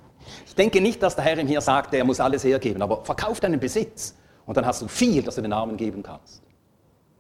[0.48, 3.40] Ich denke nicht, dass der Herr ihm hier sagt, er muss alles hergeben, aber verkauf
[3.40, 4.16] deinen Besitz
[4.48, 6.42] und dann hast du viel, das du den Armen geben kannst.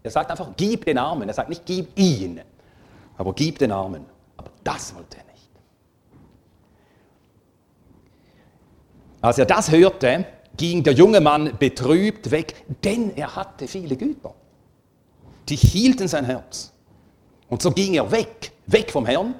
[0.03, 1.27] Er sagt einfach, gib den Armen.
[1.27, 2.41] Er sagt nicht, gib ihn,
[3.17, 4.03] aber gib den Armen.
[4.35, 5.49] Aber das wollte er nicht.
[9.21, 10.25] Als er das hörte,
[10.61, 14.35] ging der junge Mann betrübt weg, denn er hatte viele Güter.
[15.49, 16.71] Die hielten sein Herz.
[17.49, 19.33] Und so ging er weg, weg vom Herrn,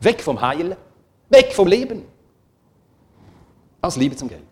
[0.00, 0.76] weg vom Heil,
[1.28, 2.02] weg vom Leben.
[3.82, 4.42] Aus Liebe zum Geld.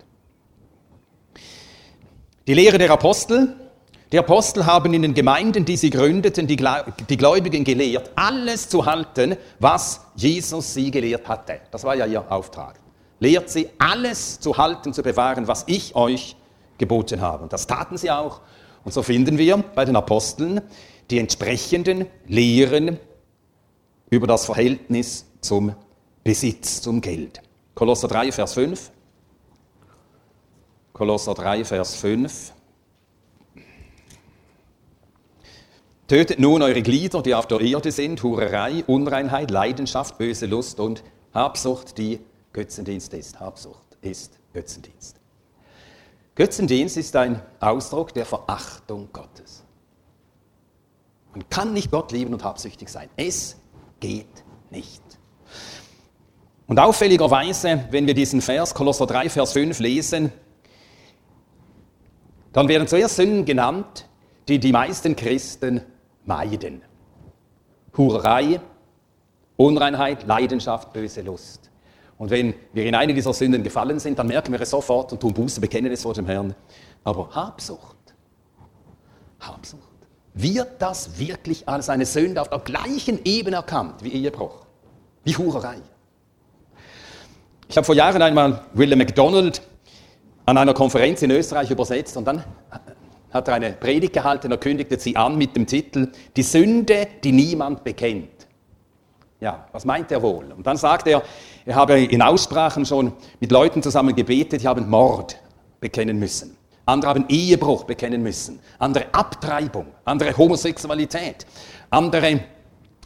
[2.47, 3.57] Die Lehre der Apostel.
[4.13, 6.57] Die Apostel haben in den Gemeinden, die sie gründeten, die
[7.17, 11.61] Gläubigen gelehrt, alles zu halten, was Jesus sie gelehrt hatte.
[11.71, 12.81] Das war ja ihr Auftrag
[13.21, 16.37] lehrt sie, alles zu halten, zu bewahren, was ich euch
[16.79, 17.45] geboten habe.
[17.45, 18.41] Und das taten sie auch.
[18.83, 20.63] Und so finden wir bei den Aposteln
[21.11, 22.99] die entsprechenden Lehren
[24.09, 25.75] über das Verhältnis zum
[26.25, 27.41] Besitz, zum Geld.
[27.75, 28.91] Kolosser 3, Vers 5.
[30.93, 32.53] Kolosser 3, Vers 5.
[36.09, 41.05] Tötet nun eure Glieder, die auf der Erde sind, Hurerei, Unreinheit, Leidenschaft, böse Lust und
[41.33, 42.19] Habsucht, die
[42.53, 43.39] Götzendienst ist.
[43.39, 45.17] Habsucht ist Götzendienst.
[46.35, 49.65] Götzendienst ist ein Ausdruck der Verachtung Gottes.
[51.33, 53.09] Man kann nicht Gott lieben und habsüchtig sein.
[53.17, 53.57] Es
[54.01, 55.03] geht nicht.
[56.67, 60.33] Und auffälligerweise, wenn wir diesen Vers, Kolosser 3, Vers 5 lesen,
[62.53, 64.09] dann werden zuerst Sünden genannt,
[64.49, 65.83] die die meisten Christen
[66.25, 66.83] meiden.
[67.97, 68.61] Hurerei,
[69.57, 71.60] Unreinheit, Leidenschaft, böse Lust.
[72.21, 75.21] Und wenn wir in eine dieser Sünden gefallen sind, dann merken wir es sofort und
[75.21, 76.55] tun Buße, bekennen es vor dem Herrn.
[77.03, 77.97] Aber Habsucht,
[79.41, 79.81] Habsucht,
[80.35, 84.67] wird das wirklich als eine Sünde auf der gleichen Ebene erkannt wie Ehebruch,
[85.25, 85.77] wie Hurerei?
[87.71, 89.63] Ich habe vor Jahren einmal William MacDonald
[90.45, 92.45] an einer Konferenz in Österreich übersetzt und dann
[93.31, 97.33] hat er eine Predigt gehalten, er kündigte sie an mit dem Titel Die Sünde, die
[97.33, 98.40] niemand bekennt.
[99.41, 100.53] Ja, was meint er wohl?
[100.53, 101.23] Und dann sagt er,
[101.65, 105.39] er habe in Aussprachen schon mit Leuten zusammen gebetet, die haben Mord
[105.81, 106.57] bekennen müssen.
[106.85, 111.47] Andere haben Ehebruch bekennen müssen, andere Abtreibung, andere Homosexualität,
[111.89, 112.41] andere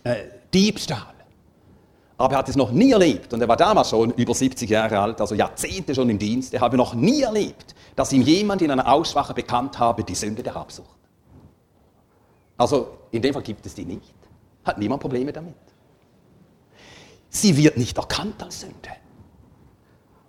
[0.02, 0.14] äh,
[0.52, 1.14] Diebstahl.
[2.16, 4.98] Aber er hat es noch nie erlebt, und er war damals schon über 70 Jahre
[4.98, 8.70] alt, also Jahrzehnte schon im Dienst, er habe noch nie erlebt, dass ihm jemand in
[8.70, 10.88] einer Aussprache bekannt habe, die Sünde der Habsucht.
[12.56, 14.14] Also in dem Fall gibt es die nicht.
[14.64, 15.54] Hat niemand Probleme damit.
[17.34, 18.90] Sie wird nicht erkannt als Sünde.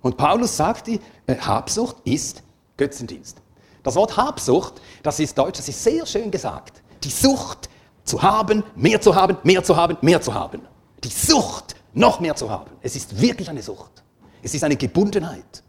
[0.02, 2.42] Und Paulus sagt, die äh, Habsucht ist
[2.78, 3.38] Götzendienst.
[3.84, 6.82] Das Wort Habsucht, das ist deutsch, das ist sehr schön gesagt.
[7.04, 7.70] Die Sucht
[8.04, 10.62] zu haben, mehr zu haben, mehr zu haben, mehr zu haben.
[11.04, 12.72] Die Sucht, noch mehr zu haben.
[12.82, 14.04] Es ist wirklich eine Sucht.
[14.42, 15.64] Es ist eine Gebundenheit.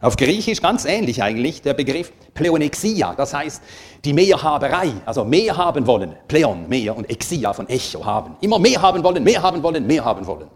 [0.00, 3.62] Auf Griechisch ganz ähnlich eigentlich der Begriff Pleonexia, das heißt
[4.04, 8.36] die Mehrhaberei, also mehr haben wollen, Pleon, mehr und Exia von Echo haben.
[8.40, 10.48] Immer mehr haben wollen, mehr haben wollen, mehr haben wollen.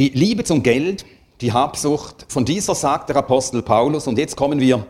[0.00, 1.06] Die Liebe zum Geld,
[1.40, 4.84] die Habsucht, von dieser sagt der Apostel Paulus, und jetzt kommen wir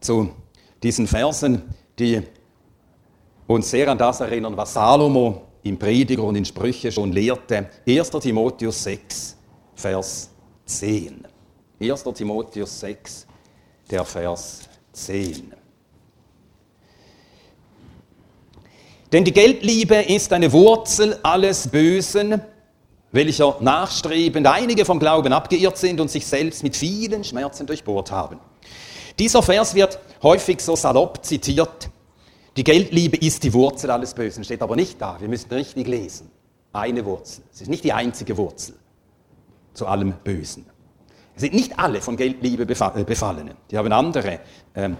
[0.00, 0.30] zu
[0.82, 2.22] diesen Versen, die
[3.46, 7.68] uns sehr an das erinnern, was Salomo im Prediger und in Sprüche schon lehrte.
[7.86, 8.10] 1.
[8.10, 9.36] Timotheus 6,
[9.74, 10.30] Vers
[10.66, 11.24] 10.
[11.80, 12.04] 1.
[12.14, 13.26] Timotheus 6,
[13.90, 14.60] der Vers
[14.92, 15.54] 10.
[19.12, 22.42] Denn die Geldliebe ist eine Wurzel alles Bösen,
[23.10, 28.38] welcher nachstrebend einige vom Glauben abgeirrt sind und sich selbst mit vielen Schmerzen durchbohrt haben.
[29.18, 31.88] Dieser Vers wird häufig so salopp zitiert,
[32.56, 35.20] die Geldliebe ist die Wurzel alles Bösen, steht aber nicht da.
[35.20, 36.30] Wir müssen richtig lesen.
[36.72, 37.44] Eine Wurzel.
[37.52, 38.74] Es ist nicht die einzige Wurzel
[39.74, 40.66] zu allem Bösen.
[41.34, 43.54] Es sind nicht alle von Geldliebe äh, befallene.
[43.70, 44.40] Die haben andere
[44.74, 44.96] ähm,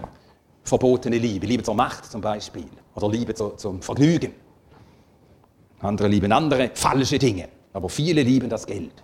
[0.63, 1.45] verbotene Liebe.
[1.45, 2.65] Liebe zur Macht zum Beispiel.
[2.95, 4.33] Oder Liebe zu, zum Vergnügen.
[5.81, 7.49] Andere lieben andere falsche Dinge.
[7.73, 9.03] Aber viele lieben das Geld.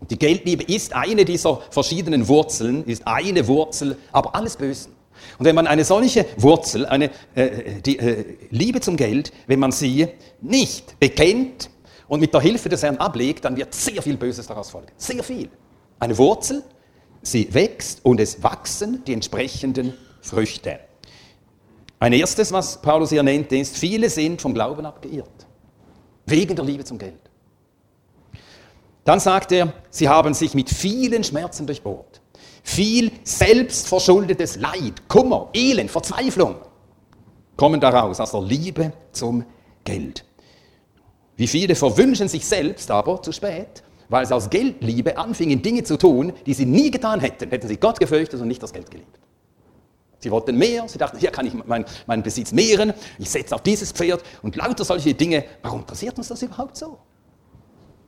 [0.00, 4.92] Und die Geldliebe ist eine dieser verschiedenen Wurzeln, ist eine Wurzel, aber alles Bösen.
[5.38, 9.72] Und wenn man eine solche Wurzel, eine äh, die, äh, Liebe zum Geld, wenn man
[9.72, 10.08] sie
[10.40, 11.70] nicht bekennt
[12.08, 14.88] und mit der Hilfe des Herrn ablegt, dann wird sehr viel Böses daraus folgen.
[14.96, 15.48] Sehr viel.
[15.98, 16.62] Eine Wurzel,
[17.22, 20.80] sie wächst und es wachsen die entsprechenden Früchte.
[21.98, 25.46] Ein erstes, was Paulus hier nennt, ist, viele sind vom Glauben abgeirrt.
[26.26, 27.14] Wegen der Liebe zum Geld.
[29.04, 32.20] Dann sagt er, sie haben sich mit vielen Schmerzen durchbohrt.
[32.68, 36.56] Viel selbstverschuldetes Leid, Kummer, Elend, Verzweiflung
[37.56, 39.44] kommen daraus aus der Liebe zum
[39.84, 40.24] Geld.
[41.36, 45.96] Wie viele verwünschen sich selbst aber zu spät, weil sie aus Geldliebe anfingen, Dinge zu
[45.96, 49.20] tun, die sie nie getan hätten, hätten sie Gott gefürchtet und nicht das Geld geliebt.
[50.18, 53.62] Sie wollten mehr, sie dachten, hier kann ich meinen mein Besitz mehren, ich setze auf
[53.62, 55.44] dieses Pferd und lauter solche Dinge.
[55.62, 56.98] Warum interessiert uns das überhaupt so?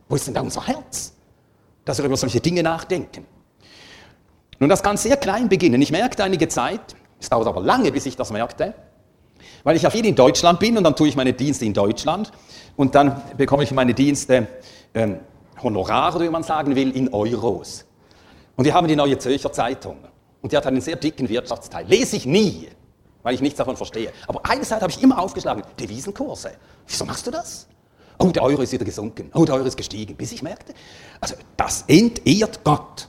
[0.09, 1.15] Wo ist denn da unser Herz,
[1.85, 3.25] dass wir über solche Dinge nachdenken?
[4.61, 5.81] Nun, das kann sehr klein beginnen.
[5.81, 8.75] Ich merkte einige Zeit, es dauert aber lange, bis ich das merkte,
[9.65, 12.33] weil ich ja viel in Deutschland bin und dann tue ich meine Dienste in Deutschland
[12.77, 14.49] und dann bekomme ich meine Dienste
[14.95, 15.19] ähm,
[15.63, 17.85] Honorare, wie man sagen will, in Euros.
[18.57, 19.97] Und wir haben die Neue Zürcher Zeitung
[20.43, 21.87] und die hat einen sehr dicken Wirtschaftsteil.
[21.87, 22.69] Lese ich nie,
[23.23, 24.13] weil ich nichts davon verstehe.
[24.27, 26.53] Aber eine Seite habe ich immer aufgeschlagen, Devisenkurse.
[26.87, 27.69] Wieso machst du das?
[28.19, 29.31] Oh, der Euro ist wieder gesunken.
[29.35, 30.17] Oh, der Euro ist gestiegen.
[30.17, 30.75] Bis ich merkte,
[31.21, 33.09] also das entehrt Gott.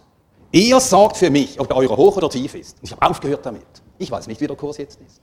[0.51, 2.77] Er sorgt für mich, ob der Euro hoch oder tief ist.
[2.81, 3.65] Ich habe aufgehört damit.
[3.97, 5.21] Ich weiß nicht, wie der Kurs jetzt ist.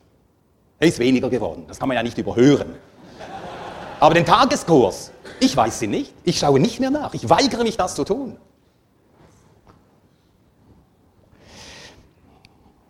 [0.78, 1.64] Er ist weniger geworden.
[1.66, 2.76] Das kann man ja nicht überhören.
[3.98, 5.10] Aber den Tageskurs,
[5.40, 6.14] ich weiß sie nicht.
[6.24, 7.14] Ich schaue nicht mehr nach.
[7.14, 8.38] Ich weigere mich, das zu tun.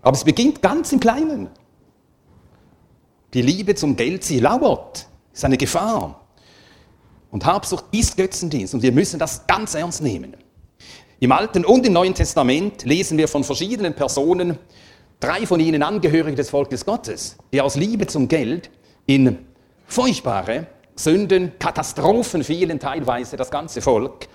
[0.03, 1.49] Aber es beginnt ganz im Kleinen.
[3.35, 5.07] Die Liebe zum Geld, sie lauert.
[5.33, 6.21] Ist eine Gefahr.
[7.31, 8.75] Und Habsucht ist Götzendienst.
[8.75, 10.37] Und wir müssen das ganz ernst nehmen.
[11.19, 14.59] Im Alten und im Neuen Testament lesen wir von verschiedenen Personen,
[15.19, 18.71] drei von ihnen Angehörige des Volkes Gottes, die aus Liebe zum Geld
[19.07, 19.39] in
[19.87, 24.29] furchtbare Sünden, Katastrophen fielen teilweise das ganze Volk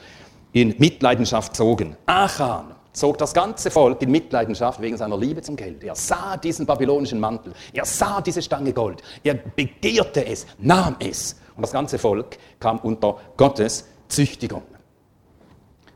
[0.54, 1.98] in Mitleidenschaft zogen.
[2.08, 5.84] Achan zog das ganze Volk in Mitleidenschaft wegen seiner Liebe zum Geld.
[5.84, 11.36] Er sah diesen babylonischen Mantel, er sah diese Stange Gold, er begehrte es, nahm es
[11.56, 14.64] und das ganze Volk kam unter Gottes Züchtigung.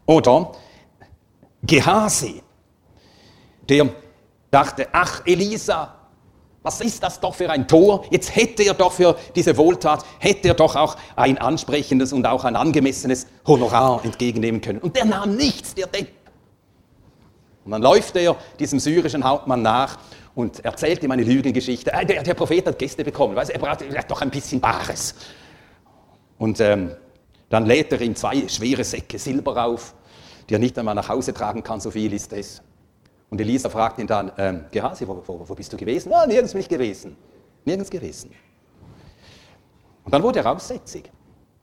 [0.05, 0.51] Oder
[1.65, 2.41] Gehasi,
[3.67, 3.89] der
[4.51, 5.95] dachte, ach Elisa,
[6.65, 8.05] was ist das doch für ein Tor?
[8.09, 12.43] Jetzt hätte er doch für diese Wohltat, hätte er doch auch ein ansprechendes und auch
[12.43, 14.79] ein angemessenes Honorar entgegennehmen können.
[14.79, 16.07] Und der nahm nichts, der Depp.
[17.65, 19.97] Und dann läuft er diesem syrischen Hauptmann nach
[20.33, 21.91] und erzählt ihm eine Lügengeschichte.
[21.93, 25.15] Äh, der, der, Prophet hat Gäste bekommen, weißt, er braucht doch ein bisschen Bares.
[26.37, 26.91] Und ähm,
[27.49, 29.93] dann lädt er ihm zwei schwere Säcke Silber auf,
[30.49, 32.61] die er nicht einmal nach Hause tragen kann, so viel ist es.
[33.29, 36.13] Und Elisa fragt ihn dann, ähm, Gehasi, wo, wo, wo, bist du gewesen?
[36.13, 37.17] Ah, nirgends bin ich gewesen.
[37.65, 38.31] Nirgends gewesen.
[40.03, 41.11] Und dann wurde er aussätzig.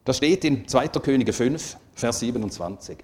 [0.04, 0.88] Das steht in 2.
[0.88, 2.98] Könige 5, Vers 27.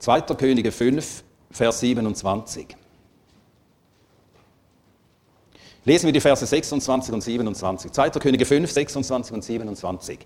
[0.00, 0.20] 2.
[0.20, 2.76] Könige 5, Vers 27.
[5.84, 7.92] Lesen wir die Verse 26 und 27.
[7.92, 8.10] 2.
[8.10, 10.18] Könige 5, 26 und 27.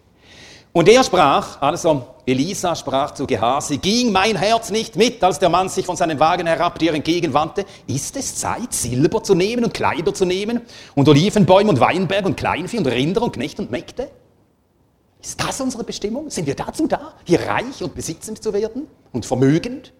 [0.73, 5.51] Und er sprach, also Elisa sprach zu Gehasi, ging mein Herz nicht mit, als der
[5.51, 7.67] Mann sich von seinem Wagen herab dir entgegenwandte.
[7.87, 10.63] Ist es Zeit, Silber zu nehmen und Kleider zu nehmen
[10.95, 14.11] und Olivenbäume und Weinberg und Kleinvieh und Rinder und Knechte und Mägde?
[15.23, 16.31] Ist das unsere Bestimmung?
[16.31, 19.93] Sind wir dazu da, hier reich und besitzend zu werden und vermögend?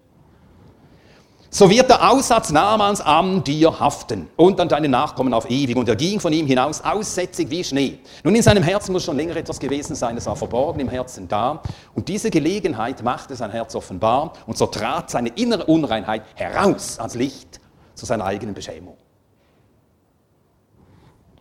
[1.53, 5.77] So wird der Aussatz Namans an dir haften und an deinen Nachkommen auf ewig.
[5.77, 7.99] Und er ging von ihm hinaus aussätzig wie Schnee.
[8.23, 11.27] Nun, in seinem Herzen muss schon länger etwas gewesen sein, es war verborgen im Herzen
[11.27, 11.61] da.
[11.93, 17.13] Und diese Gelegenheit machte sein Herz offenbar und so trat seine innere Unreinheit heraus ans
[17.13, 17.61] Licht
[17.93, 18.97] zu seiner eigenen Beschämung.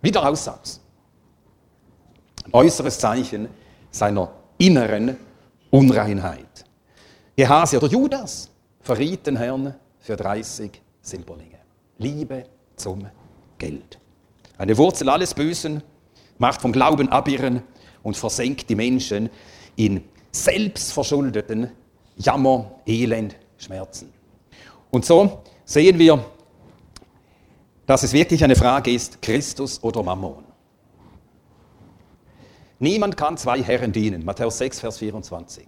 [0.02, 0.78] Wieder Aussatz.
[2.52, 3.48] äußeres Zeichen
[3.90, 5.16] seiner inneren
[5.70, 6.66] Unreinheit.
[7.34, 8.50] Gehase oder Judas
[8.82, 11.58] verriet den Herrn für 30 Silberlinge.
[11.96, 12.44] Liebe
[12.76, 13.08] zum
[13.56, 13.98] Geld.
[14.58, 15.82] Eine Wurzel alles Bösen,
[16.38, 17.62] macht vom Glauben abirren
[18.02, 19.30] und versenkt die Menschen
[19.76, 21.70] in selbstverschuldeten
[22.16, 24.12] Jammer, Elend, Schmerzen.
[24.90, 26.24] Und so sehen wir,
[27.86, 30.44] dass es wirklich eine Frage ist, Christus oder Mammon.
[32.78, 34.24] Niemand kann zwei Herren dienen.
[34.24, 35.66] Matthäus 6, Vers 24.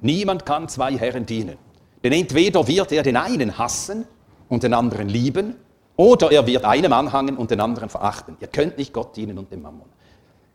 [0.00, 1.58] Niemand kann zwei Herren dienen.
[2.02, 4.06] Denn entweder wird er den einen hassen
[4.48, 5.56] und den anderen lieben,
[5.96, 8.36] oder er wird einem anhangen und den anderen verachten.
[8.40, 9.88] Ihr könnt nicht Gott dienen und dem Mammon.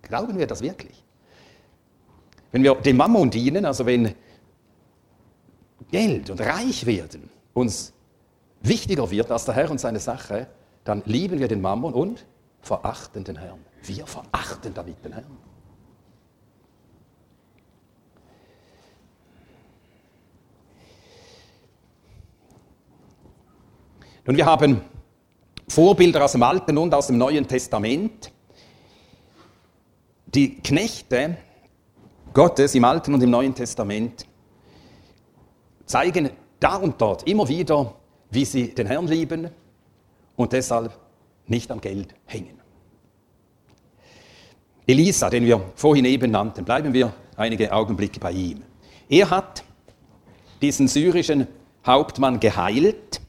[0.02, 1.04] Glauben wir das wirklich?
[2.52, 4.16] Wenn wir dem Mammon dienen, also wenn
[5.92, 7.94] Geld und reich werden uns
[8.62, 10.48] wichtiger wird als der Herr und seine Sache,
[10.84, 12.26] dann lieben wir den Mammon und
[12.62, 13.60] verachten den Herrn.
[13.84, 15.38] Wir verachten damit den Herrn.
[24.28, 24.82] Nun, wir haben
[25.68, 28.32] Vorbilder aus dem Alten und aus dem Neuen Testament.
[30.26, 31.38] Die Knechte
[32.34, 34.26] Gottes im Alten und im Neuen Testament
[35.86, 37.94] zeigen da und dort immer wieder,
[38.32, 39.52] wie sie den Herrn lieben
[40.36, 40.98] und deshalb
[41.46, 42.60] nicht am Geld hängen.
[44.88, 48.64] Elisa, den wir vorhin eben nannten, bleiben wir einige Augenblicke bei ihm.
[49.08, 49.64] Er hat
[50.64, 51.48] diesen syrischen
[51.86, 53.22] Hauptmann geheilt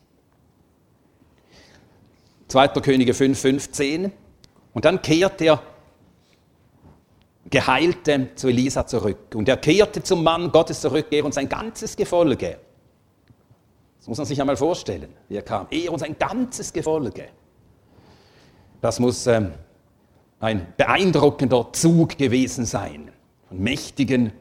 [2.56, 2.68] 2.
[2.80, 4.12] Könige 5, 15.
[4.72, 5.60] Und dann kehrt der
[7.50, 9.34] Geheilte zu Elisa zurück.
[9.34, 12.56] Und er kehrte zum Mann Gottes zurück, er und sein ganzes Gefolge.
[13.98, 15.66] Das muss man sich einmal vorstellen, wie er kam.
[15.70, 17.28] Er und sein ganzes Gefolge.
[18.80, 19.52] Das muss ähm,
[20.40, 23.10] ein beeindruckender Zug gewesen sein.
[23.50, 24.32] Von mächtigen,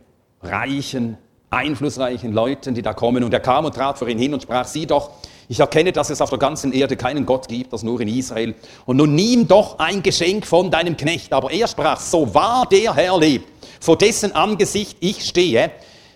[0.42, 1.18] reichen,
[1.50, 3.26] einflussreichen Leuten, die da kommen.
[3.26, 5.12] Und er kam und trat vor ihn hin und sprach, sieh doch,
[5.48, 8.56] ich erkenne, dass es auf der ganzen Erde keinen Gott gibt, das nur in Israel.
[8.86, 11.34] Und nun nimm doch ein Geschenk von deinem Knecht.
[11.34, 13.48] Aber er sprach, so wahr der Herr lebt,
[13.80, 15.72] vor dessen Angesicht ich stehe,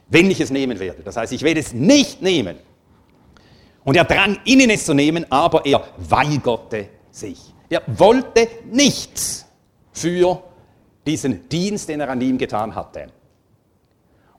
[0.08, 1.04] wenn ich es nehmen werde.
[1.04, 2.58] Das heißt, ich werde es nicht nehmen.
[3.84, 7.40] Und er drang ihn es zu nehmen, aber er weigerte sich.
[7.70, 9.46] Er wollte nichts
[9.94, 10.42] für
[11.06, 13.08] diesen Dienst, den er an ihm getan hatte.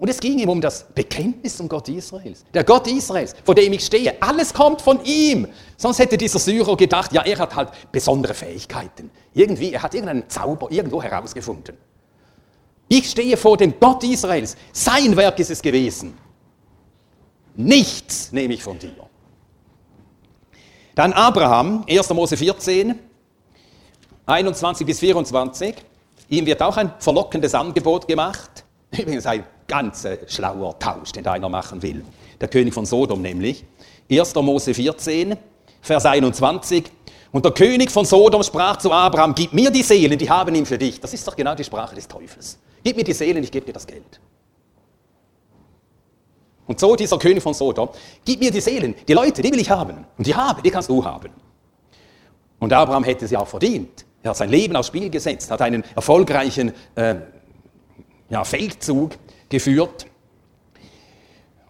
[0.00, 2.42] Und es ging ihm um das Bekenntnis zum Gott Israels.
[2.54, 4.20] Der Gott Israels, vor dem ich stehe.
[4.22, 5.46] Alles kommt von ihm.
[5.76, 9.10] Sonst hätte dieser Syrer gedacht, ja, er hat halt besondere Fähigkeiten.
[9.34, 11.76] Irgendwie, er hat irgendeinen Zauber irgendwo herausgefunden.
[12.88, 14.56] Ich stehe vor dem Gott Israels.
[14.72, 16.16] Sein Werk ist es gewesen.
[17.54, 18.94] Nichts nehme ich von dir.
[20.94, 22.08] Dann Abraham, 1.
[22.14, 22.98] Mose 14.
[24.24, 25.74] 21 bis 24.
[26.30, 28.64] Ihm wird auch ein verlockendes Angebot gemacht.
[28.92, 32.04] Übrigens ein ganz schlauer Tausch, den einer machen will.
[32.40, 33.64] Der König von Sodom nämlich.
[34.10, 34.34] 1.
[34.34, 35.36] Mose 14,
[35.80, 36.84] Vers 21.
[37.32, 40.66] Und der König von Sodom sprach zu Abraham, gib mir die Seelen, die haben ihn
[40.66, 41.00] für dich.
[41.00, 42.58] Das ist doch genau die Sprache des Teufels.
[42.82, 44.20] Gib mir die Seelen, ich gebe dir das Geld.
[46.66, 47.88] Und so dieser König von Sodom,
[48.24, 50.06] gib mir die Seelen, die Leute, die will ich haben.
[50.18, 51.30] Und die habe, die kannst du haben.
[52.58, 54.04] Und Abraham hätte sie auch verdient.
[54.22, 57.16] Er hat sein Leben aufs Spiel gesetzt, hat einen erfolgreichen äh,
[58.30, 59.12] ja, Feldzug
[59.48, 60.06] geführt.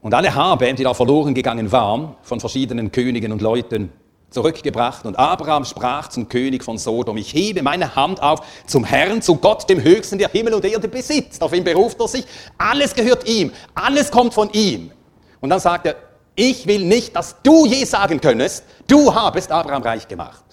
[0.02, 3.92] Und alle Habe, die da verloren gegangen waren, von verschiedenen Königen und Leuten,
[4.30, 5.04] zurückgebracht.
[5.04, 9.36] Und Abraham sprach zum König von Sodom, ich hebe meine Hand auf zum Herrn, zu
[9.36, 11.42] Gott, dem Höchsten, der Himmel und Erde besitzt.
[11.42, 12.24] Auf ihn beruft er sich.
[12.56, 13.52] Alles gehört ihm.
[13.74, 14.92] Alles kommt von ihm.
[15.40, 15.96] Und dann sagt er,
[16.36, 20.44] ich will nicht, dass du je sagen könntest, du habest Abraham reich gemacht.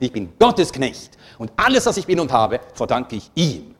[0.00, 1.16] Ich bin Gottes Knecht.
[1.38, 3.74] Und alles, was ich bin und habe, verdanke ich ihm.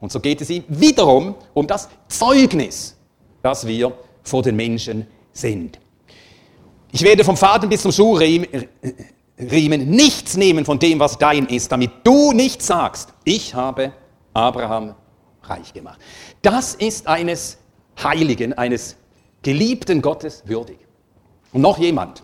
[0.00, 2.96] Und so geht es ihm wiederum um das Zeugnis,
[3.42, 3.92] das wir
[4.22, 5.78] vor den Menschen sind.
[6.92, 8.48] Ich werde vom Faden bis zum Schuhriemen
[9.38, 13.92] nichts nehmen von dem, was dein ist, damit du nicht sagst, ich habe
[14.32, 14.94] Abraham
[15.42, 16.00] reich gemacht.
[16.42, 17.58] Das ist eines
[18.02, 18.96] Heiligen, eines
[19.42, 20.78] geliebten Gottes würdig.
[21.52, 22.22] Und noch jemand,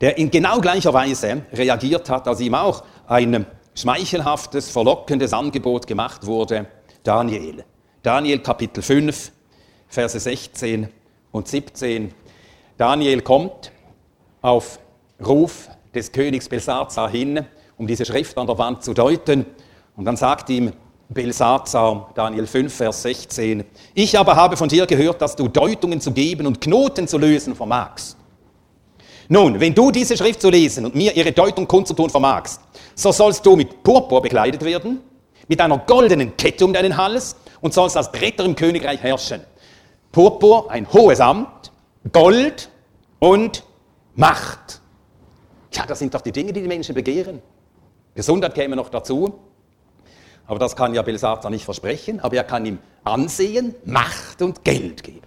[0.00, 3.46] der in genau gleicher Weise reagiert hat, als ihm auch ein
[3.78, 6.66] schmeichelhaftes, verlockendes Angebot gemacht wurde,
[7.04, 7.64] Daniel.
[8.02, 9.30] Daniel Kapitel 5,
[9.86, 10.88] Verse 16
[11.30, 12.12] und 17.
[12.76, 13.70] Daniel kommt
[14.42, 14.80] auf
[15.24, 17.44] Ruf des Königs Belsazar hin,
[17.76, 19.46] um diese Schrift an der Wand zu deuten.
[19.96, 20.72] Und dann sagt ihm
[21.08, 23.64] Belsazar, Daniel 5, Vers 16,
[23.94, 27.54] ich aber habe von dir gehört, dass du Deutungen zu geben und Knoten zu lösen
[27.54, 28.16] vermagst.
[29.30, 32.60] Nun, wenn du diese Schrift zu lesen und mir ihre Deutung kundzutun vermagst,
[32.98, 35.00] so sollst du mit Purpur bekleidet werden,
[35.46, 39.40] mit einer goldenen Kette um deinen Hals und sollst als Bretter im Königreich herrschen.
[40.10, 41.70] Purpur, ein hohes Amt,
[42.12, 42.68] Gold
[43.20, 43.62] und
[44.16, 44.80] Macht.
[45.72, 47.40] Ja, das sind doch die Dinge, die die Menschen begehren.
[48.16, 49.38] Gesundheit käme noch dazu.
[50.48, 52.18] Aber das kann ja Belsazar nicht versprechen.
[52.18, 55.20] Aber er kann ihm Ansehen, Macht und Geld geben.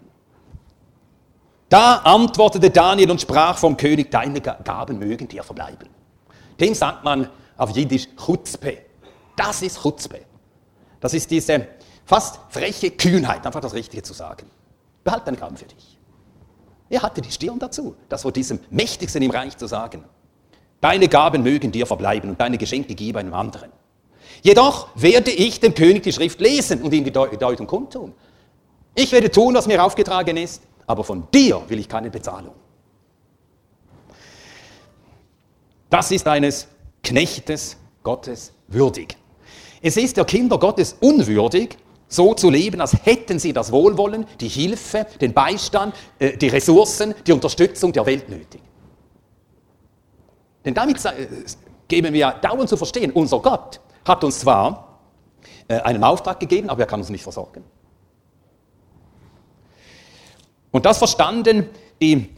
[1.70, 5.88] Da antwortete Daniel und sprach vom König, deine Gaben mögen dir verbleiben.
[6.60, 7.30] Dem sagt man
[7.62, 8.80] auf Jiddisch Chutzpe.
[9.36, 10.22] Das ist Chutzpe.
[11.00, 11.68] Das ist diese
[12.06, 14.50] fast freche Kühnheit, einfach das Richtige zu sagen.
[15.04, 16.00] Behalt deine Gaben für dich.
[16.90, 20.04] Er hatte die Stirn dazu, das vor diesem Mächtigsten im Reich zu sagen.
[20.82, 23.72] Deine Gaben mögen dir verbleiben und deine Geschenke gebe einem anderen.
[24.42, 28.14] Jedoch werde ich dem König die Schrift lesen und ihm die Deutung kundtun.
[28.96, 32.56] Ich werde tun, was mir aufgetragen ist, aber von dir will ich keine Bezahlung.
[35.92, 36.68] Das ist eines
[37.04, 39.18] Knechtes Gottes würdig.
[39.82, 41.78] Es ist der Kinder Gottes unwürdig,
[42.08, 47.16] so zu leben, als hätten sie das Wohlwollen, die Hilfe, den Beistand, äh, die Ressourcen,
[47.26, 48.62] die Unterstützung der Welt nötig.
[50.66, 51.28] Denn damit äh,
[51.88, 55.00] geben wir dauernd zu verstehen, unser Gott hat uns zwar
[55.68, 57.64] äh, einen Auftrag gegeben, aber er kann uns nicht versorgen.
[60.72, 61.70] Und das verstanden
[62.02, 62.30] die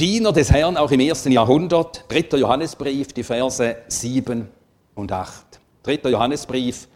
[0.00, 2.38] Diener des Herrn auch im ersten Jahrhundert, 3.
[2.38, 4.48] Johannesbrief, die Verse 7
[4.94, 5.60] und 8.
[5.82, 6.08] 3.
[6.08, 6.88] Johannesbrief,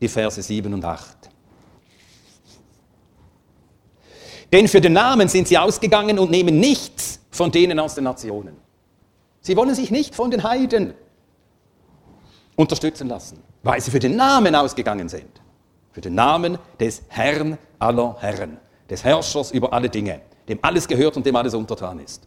[0.00, 1.30] die Verse 7 und 8.
[4.52, 8.56] Denn für den Namen sind sie ausgegangen und nehmen nichts von denen aus den Nationen.
[9.40, 10.94] Sie wollen sich nicht von den Heiden
[12.56, 15.30] unterstützen lassen, weil sie für den Namen ausgegangen sind.
[15.92, 18.58] Für den Namen des Herrn aller Herren,
[18.90, 22.26] des Herrschers über alle Dinge, dem alles gehört und dem alles untertan ist.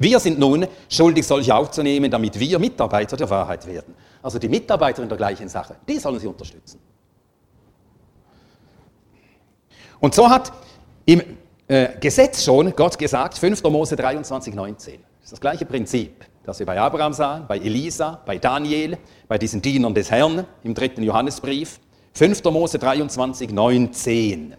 [0.00, 3.94] Wir sind nun schuldig, solche aufzunehmen, damit wir Mitarbeiter der Wahrheit werden.
[4.22, 6.80] Also die Mitarbeiter in der gleichen Sache, die sollen sie unterstützen.
[10.00, 10.52] Und so hat
[11.04, 11.20] im
[11.68, 13.62] äh, Gesetz schon Gott gesagt, 5.
[13.64, 14.94] Mose 23, 19.
[14.94, 18.96] Das ist das gleiche Prinzip, das wir bei Abraham sahen, bei Elisa, bei Daniel,
[19.28, 21.78] bei diesen Dienern des Herrn im dritten Johannesbrief.
[22.14, 22.42] 5.
[22.44, 24.56] Mose 23, 19.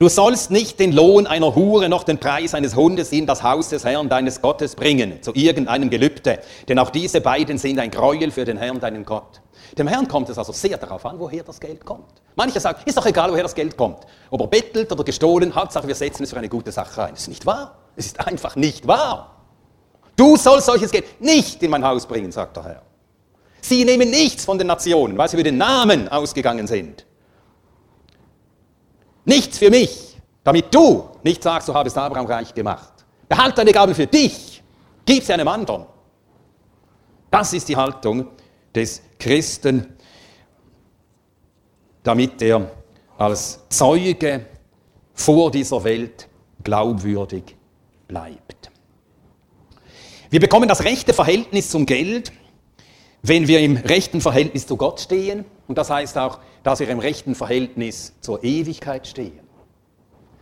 [0.00, 3.70] Du sollst nicht den Lohn einer Hure noch den Preis eines Hundes in das Haus
[3.70, 6.38] des Herrn deines Gottes bringen, zu irgendeinem Gelübde,
[6.68, 9.40] denn auch diese beiden sind ein Gräuel für den Herrn deinen Gott.
[9.76, 12.06] Dem Herrn kommt es also sehr darauf an, woher das Geld kommt.
[12.36, 14.06] Manche sagen, ist doch egal, woher das Geld kommt.
[14.30, 17.14] Ob er bettelt oder gestohlen, Hauptsache wir setzen es für eine gute Sache ein.
[17.14, 17.76] Das ist nicht wahr.
[17.96, 19.34] Es ist einfach nicht wahr.
[20.14, 22.82] Du sollst solches Geld nicht in mein Haus bringen, sagt der Herr.
[23.60, 27.04] Sie nehmen nichts von den Nationen, weil sie für den Namen ausgegangen sind.
[29.28, 32.94] Nichts für mich, damit du nicht sagst, du habest Abraham reich gemacht.
[33.28, 34.62] Behalte deine Gabe für dich,
[35.04, 35.84] gib sie einem anderen.
[37.30, 38.28] Das ist die Haltung
[38.74, 39.86] des Christen,
[42.02, 42.70] damit er
[43.18, 44.46] als Zeuge
[45.12, 46.26] vor dieser Welt
[46.64, 47.54] glaubwürdig
[48.06, 48.70] bleibt.
[50.30, 52.32] Wir bekommen das rechte Verhältnis zum Geld,
[53.20, 55.44] wenn wir im rechten Verhältnis zu Gott stehen.
[55.68, 59.38] Und das heißt auch, dass wir im rechten Verhältnis zur Ewigkeit stehen.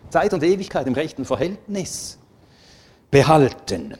[0.08, 2.18] Zeit und Ewigkeit im rechten Verhältnis
[3.10, 3.98] behalten.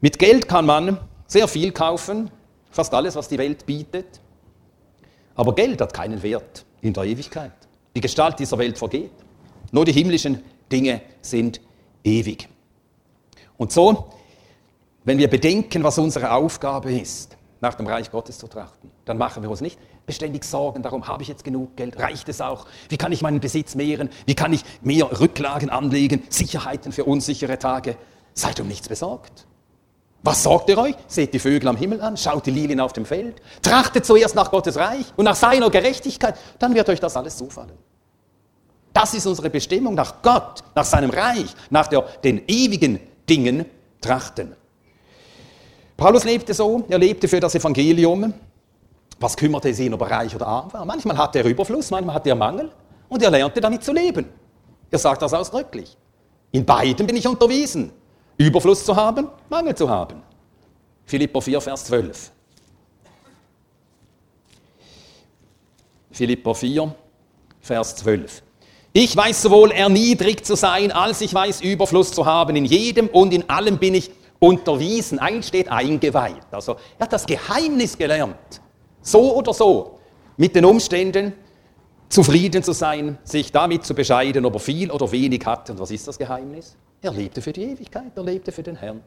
[0.00, 2.30] Mit Geld kann man sehr viel kaufen,
[2.70, 4.20] fast alles, was die Welt bietet.
[5.34, 7.52] Aber Geld hat keinen Wert in der Ewigkeit.
[7.96, 9.10] Die Gestalt dieser Welt vergeht.
[9.72, 11.60] Nur die himmlischen Dinge sind
[12.04, 12.48] ewig.
[13.56, 14.10] Und so,
[15.04, 19.42] wenn wir bedenken, was unsere Aufgabe ist, nach dem Reich Gottes zu trachten, dann machen
[19.42, 22.96] wir uns nicht beständig Sorgen darum, habe ich jetzt genug Geld, reicht es auch, wie
[22.96, 27.96] kann ich meinen Besitz mehren, wie kann ich mehr Rücklagen anlegen, Sicherheiten für unsichere Tage.
[28.34, 29.46] Seid um nichts besorgt.
[30.22, 30.94] Was sorgt ihr euch?
[31.06, 34.50] Seht die Vögel am Himmel an, schaut die Lilien auf dem Feld, trachtet zuerst nach
[34.50, 37.72] Gottes Reich und nach seiner Gerechtigkeit, dann wird euch das alles zufallen.
[38.94, 43.66] Das ist unsere Bestimmung, nach Gott, nach seinem Reich, nach der, den ewigen Dingen
[44.00, 44.54] trachten.
[45.96, 48.32] Paulus lebte so, er lebte für das Evangelium.
[49.20, 50.84] Was kümmerte es ihn, ob er reich oder arm war?
[50.84, 52.70] Manchmal hatte er Überfluss, manchmal hatte er Mangel
[53.08, 54.26] und er lernte damit zu leben.
[54.90, 55.96] Er sagt das ausdrücklich.
[56.52, 57.92] In beiden bin ich unterwiesen.
[58.36, 60.22] Überfluss zu haben, Mangel zu haben.
[61.06, 62.32] Philippa 4, Vers 12.
[66.10, 66.94] Philippa 4,
[67.60, 68.42] Vers 12.
[68.92, 72.54] Ich weiß sowohl erniedrigt zu sein, als ich weiß Überfluss zu haben.
[72.54, 75.18] In jedem und in allem bin ich unterwiesen.
[75.18, 76.46] Eins steht eingeweiht.
[76.52, 78.60] Also er hat das Geheimnis gelernt.
[79.04, 80.00] So oder so.
[80.36, 81.34] Mit den Umständen
[82.08, 85.70] zufrieden zu sein, sich damit zu bescheiden, ob er viel oder wenig hat.
[85.70, 86.76] Und was ist das Geheimnis?
[87.02, 89.02] Er lebte für die Ewigkeit, er lebte für den Herrn.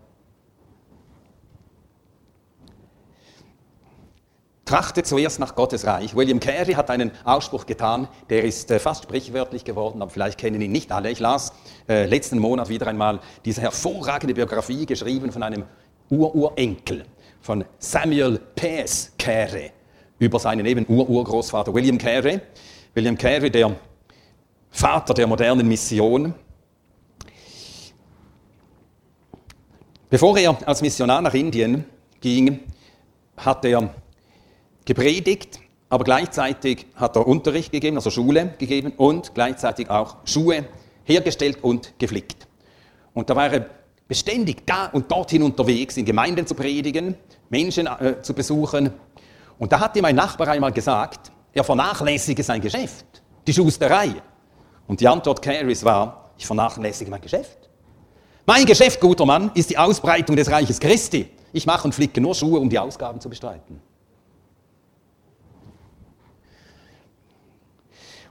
[4.66, 6.14] Trachte zuerst nach Gottes Reich.
[6.14, 10.62] William Carey hat einen Ausspruch getan, der ist äh, fast sprichwörtlich geworden, aber vielleicht kennen
[10.62, 11.10] ihn nicht alle.
[11.10, 11.54] Ich las
[11.88, 15.64] äh, letzten Monat wieder einmal diese hervorragende Biografie geschrieben von einem
[16.10, 17.06] Ururenkel,
[17.40, 19.72] von Samuel Pace Carey,
[20.20, 22.40] über seinen eben Ururgroßvater William Carey.
[22.94, 23.76] William Carey, der
[24.72, 26.34] Vater der modernen Mission,
[30.10, 31.84] Bevor er als Missionar nach Indien
[32.22, 32.62] ging,
[33.36, 33.94] hat er
[34.86, 35.60] gepredigt,
[35.90, 40.64] aber gleichzeitig hat er Unterricht gegeben, also Schule gegeben und gleichzeitig auch Schuhe
[41.04, 42.48] hergestellt und geflickt.
[43.14, 43.66] Und da war er
[44.08, 47.16] beständig da und dorthin unterwegs, in Gemeinden zu predigen,
[47.50, 48.92] Menschen äh, zu besuchen.
[49.60, 53.06] Und da hat ihm ein Nachbar einmal gesagt, er vernachlässige sein Geschäft,
[53.46, 54.14] die Schusterei.
[54.88, 57.70] Und die Antwort Carys war, ich vernachlässige mein Geschäft.
[58.46, 61.30] Mein Geschäft, guter Mann, ist die Ausbreitung des Reiches Christi.
[61.52, 63.82] Ich mache und flicke nur Schuhe, um die Ausgaben zu bestreiten.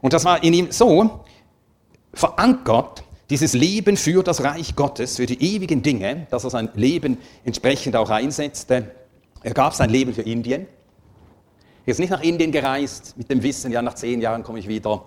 [0.01, 1.25] Und das war in ihm so
[2.13, 7.19] verankert, dieses Leben für das Reich Gottes, für die ewigen Dinge, dass er sein Leben
[7.45, 8.93] entsprechend auch einsetzte.
[9.43, 10.67] Er gab sein Leben für Indien.
[11.87, 14.67] Er ist nicht nach Indien gereist mit dem Wissen, ja, nach zehn Jahren komme ich
[14.67, 15.05] wieder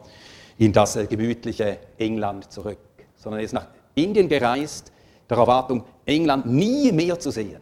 [0.57, 2.79] in das äh, gemütliche England zurück,
[3.17, 4.93] sondern er ist nach Indien gereist
[5.29, 7.61] der Erwartung, England nie mehr zu sehen.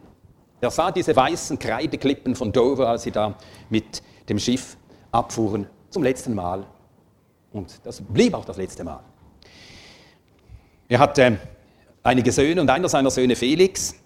[0.60, 3.34] Er sah diese weißen Kreideklippen von Dover, als sie da
[3.68, 4.76] mit dem Schiff
[5.10, 6.64] abfuhren, zum letzten Mal.
[7.52, 9.00] Und das blieb auch das letzte Mal.
[10.88, 11.38] Er hatte
[12.04, 13.96] einige Söhne und einer seiner Söhne, Felix,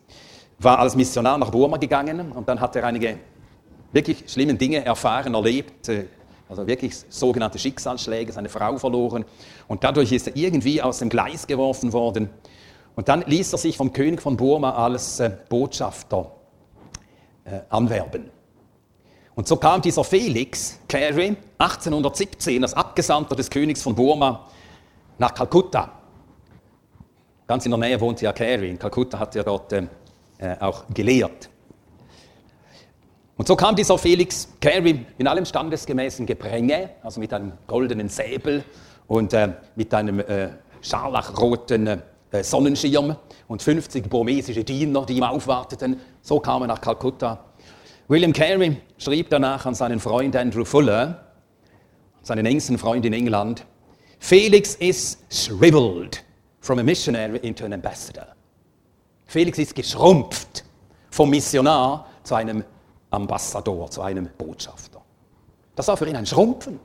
[0.59, 3.19] war als Missionar nach Burma gegangen und dann hat er einige
[3.93, 6.07] wirklich schlimme Dinge erfahren, erlebt, äh,
[6.49, 9.25] also wirklich sogenannte Schicksalsschläge, seine Frau verloren
[9.69, 12.29] und dadurch ist er irgendwie aus dem Gleis geworfen worden
[12.95, 16.33] und dann ließ er sich vom König von Burma als äh, Botschafter
[17.45, 18.31] äh, anwerben.
[19.35, 24.47] Und so kam dieser Felix Carey 1817 als Abgesandter des Königs von Burma
[25.19, 25.91] nach Kalkutta.
[27.47, 28.71] Ganz in der Nähe wohnte ja Carey.
[28.71, 29.87] In Kalkutta hat er dort äh,
[30.61, 31.49] auch gelehrt.
[33.43, 38.63] Und so kam dieser Felix Carey in allem standesgemäßen Gepränge, also mit einem goldenen Säbel
[39.09, 43.17] und äh, mit einem äh, scharlachroten äh, Sonnenschirm
[43.49, 45.99] und 50 burmesische Diener, die ihm aufwarteten.
[46.21, 47.47] So kam er nach Kalkutta.
[48.07, 51.25] William Carey schrieb danach an seinen Freund Andrew Fuller,
[52.23, 53.67] seinen engsten Freund in England,
[54.21, 56.23] Felix is shriveled
[56.61, 58.29] from a missionary into an ambassador.
[59.27, 60.63] Felix ist geschrumpft
[61.11, 62.63] vom Missionar zu einem
[63.13, 65.01] Ambassador, zu einem Botschafter.
[65.75, 66.79] Das war für ihn ein Schrumpfen.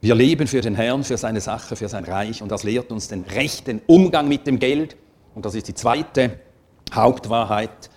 [0.00, 3.08] Wir leben für den Herrn, für seine Sache, für sein Reich und das lehrt uns
[3.08, 4.96] den rechten Umgang mit dem Geld.
[5.34, 6.38] Und das ist die zweite
[6.92, 7.90] Hauptwahrheit,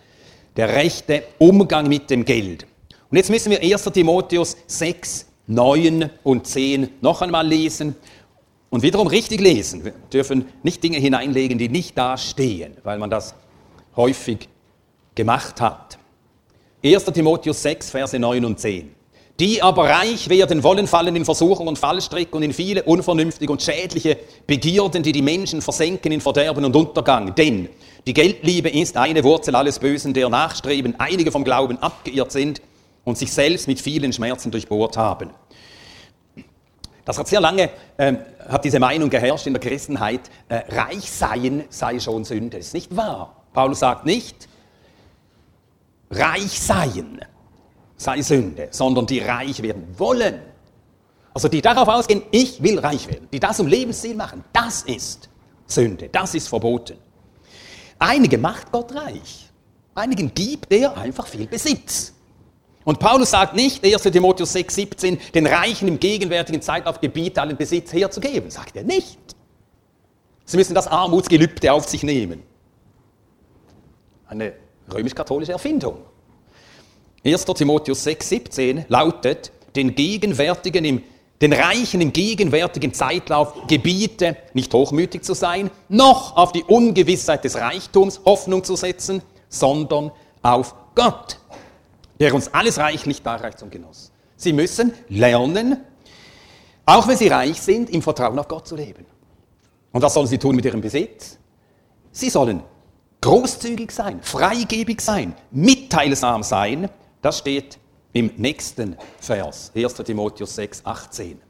[0.55, 2.65] der rechte Umgang mit dem Geld.
[3.11, 3.83] Und jetzt müssen wir 1.
[3.85, 7.95] Timotheus 6, 9 und 10 noch einmal lesen
[8.69, 9.83] und wiederum richtig lesen.
[9.83, 13.35] Wir dürfen nicht Dinge hineinlegen, die nicht da stehen, weil man das
[13.95, 14.49] häufig
[15.15, 15.97] gemacht hat.
[16.83, 17.05] 1.
[17.05, 18.95] Timotheus 6, Verse 9 und 10.
[19.39, 23.61] Die aber reich werden wollen, fallen in Versuchung und Fallstrick und in viele unvernünftige und
[23.61, 27.33] schädliche Begierden, die die Menschen versenken in Verderben und Untergang.
[27.35, 27.69] Denn
[28.05, 32.61] die Geldliebe ist eine Wurzel alles Bösen, der Nachstreben einige vom Glauben abgeirrt sind
[33.05, 35.29] und sich selbst mit vielen Schmerzen durchbohrt haben.
[37.05, 38.13] Das hat sehr lange, äh,
[38.49, 42.57] hat diese Meinung geherrscht in der Christenheit, äh, reich sein sei schon Sünde.
[42.57, 43.37] Das ist nicht wahr.
[43.53, 44.48] Paulus sagt nicht,
[46.09, 47.19] reich sein
[47.99, 50.41] sei Sünde, sondern die reich werden wollen.
[51.33, 55.29] Also die darauf ausgehen, ich will reich werden, die das zum Lebensziel machen, das ist
[55.67, 56.97] Sünde, das ist verboten.
[57.99, 59.49] Einige macht Gott reich,
[59.93, 62.13] einigen gibt er einfach viel Besitz.
[62.85, 64.01] Und Paulus sagt nicht, 1.
[64.03, 68.49] Timotheus 6, 17, den Reichen im gegenwärtigen Zeitlauf gebiet, allen Besitz herzugeben.
[68.49, 69.19] Sagt er nicht.
[70.45, 72.41] Sie müssen das Armutsgelübde auf sich nehmen.
[74.25, 74.53] Eine
[74.93, 75.97] römisch-katholische Erfindung.
[77.25, 77.45] 1.
[77.45, 81.03] Timotheus 6, 17 lautet, den gegenwärtigen im
[81.41, 87.55] den Reichen im gegenwärtigen Zeitlauf gebiete, nicht hochmütig zu sein, noch auf die Ungewissheit des
[87.55, 90.11] Reichtums Hoffnung zu setzen, sondern
[90.41, 91.39] auf Gott,
[92.19, 94.11] der uns alles reichlich darreicht zum Genuss.
[94.35, 95.77] Sie müssen lernen,
[96.85, 99.05] auch wenn sie reich sind, im Vertrauen auf Gott zu leben.
[99.91, 101.37] Und was sollen sie tun mit ihrem Besitz?
[102.11, 102.63] Sie sollen
[103.21, 106.89] großzügig sein, freigebig sein, mitteilsam sein.
[107.21, 107.79] Das steht
[108.13, 109.93] im nächsten Vers, 1.
[109.95, 111.41] Timotheus 6, 18.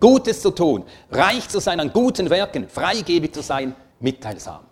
[0.00, 4.64] Gutes zu tun, reich zu sein an guten Werken, freigebig zu sein, mitteilsam.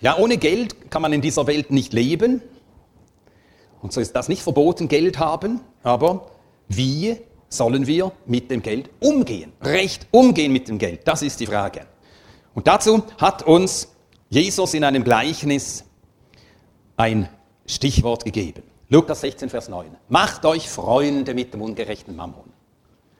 [0.00, 2.42] Ja, ohne Geld kann man in dieser Welt nicht leben.
[3.80, 5.60] Und so ist das nicht verboten, Geld haben.
[5.82, 6.30] Aber
[6.68, 7.18] wie
[7.48, 9.52] sollen wir mit dem Geld umgehen?
[9.62, 11.86] Recht umgehen mit dem Geld, das ist die Frage.
[12.54, 13.88] Und dazu hat uns
[14.28, 15.84] Jesus in einem Gleichnis
[16.96, 17.28] ein
[17.66, 18.62] Stichwort gegeben.
[18.88, 19.96] Lukas 16, Vers 9.
[20.08, 22.52] Macht euch Freunde mit dem ungerechten Mammon.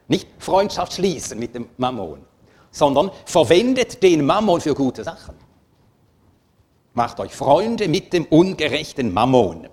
[0.08, 2.20] Nicht Freundschaft schließen mit dem Mammon,
[2.70, 5.34] sondern verwendet den Mammon für gute Sachen.
[6.92, 9.68] Macht euch Freunde mit dem ungerechten Mammon.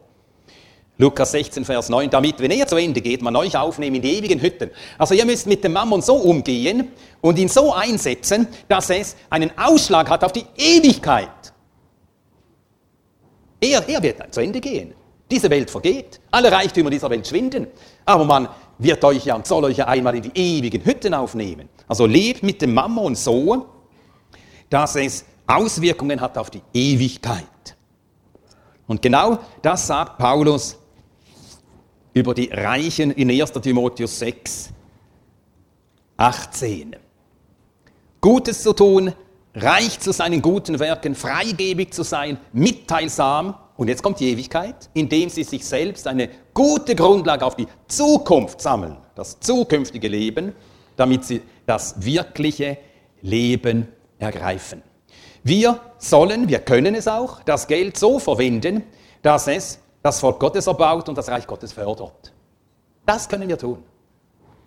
[1.01, 4.17] Lukas 16, Vers 9, damit, wenn er zu Ende geht, man euch aufnehmen in die
[4.19, 4.69] ewigen Hütten.
[4.99, 6.89] Also ihr müsst mit dem Mammon so umgehen
[7.21, 11.53] und ihn so einsetzen, dass es einen Ausschlag hat auf die Ewigkeit.
[13.59, 14.93] Er, er wird zu Ende gehen.
[15.31, 17.65] Diese Welt vergeht, alle Reichtümer dieser Welt schwinden,
[18.05, 18.47] aber man
[18.77, 21.67] wird euch ja und soll euch ja einmal in die ewigen Hütten aufnehmen.
[21.87, 23.65] Also lebt mit dem Mammon so,
[24.69, 27.47] dass es Auswirkungen hat auf die Ewigkeit.
[28.85, 30.77] Und genau das sagt Paulus
[32.13, 33.51] über die Reichen in 1.
[33.53, 34.69] Timotheus 6,
[36.17, 36.95] 18.
[38.19, 39.13] Gutes zu tun,
[39.55, 44.89] reich zu sein in guten Werken, freigebig zu sein, mitteilsam, und jetzt kommt die Ewigkeit,
[44.93, 50.53] indem sie sich selbst eine gute Grundlage auf die Zukunft sammeln, das zukünftige Leben,
[50.97, 52.77] damit sie das wirkliche
[53.21, 53.87] Leben
[54.19, 54.83] ergreifen.
[55.43, 58.83] Wir sollen, wir können es auch, das Geld so verwenden,
[59.23, 62.33] dass es das Volk Gottes erbaut und das Reich Gottes fördert.
[63.05, 63.83] Das können wir tun.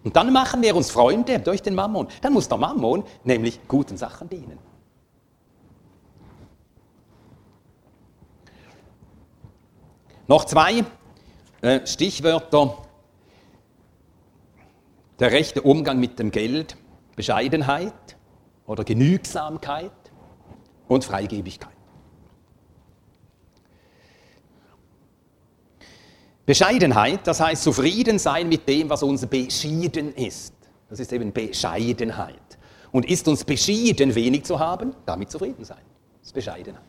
[0.04, 2.08] Und dann machen wir uns Freunde durch den Mammon.
[2.20, 4.58] Dann muss der Mammon nämlich guten Sachen dienen.
[10.26, 10.84] Noch zwei
[11.60, 12.78] äh, Stichwörter.
[15.20, 16.76] Der rechte Umgang mit dem Geld,
[17.14, 18.16] Bescheidenheit
[18.66, 19.92] oder Genügsamkeit
[20.88, 21.73] und Freigebigkeit.
[26.46, 30.54] Bescheidenheit, das heißt zufrieden sein mit dem, was uns beschieden ist.
[30.88, 32.38] Das ist eben Bescheidenheit.
[32.92, 35.80] Und ist uns beschieden, wenig zu haben, damit zufrieden sein.
[36.20, 36.82] Das ist Bescheidenheit.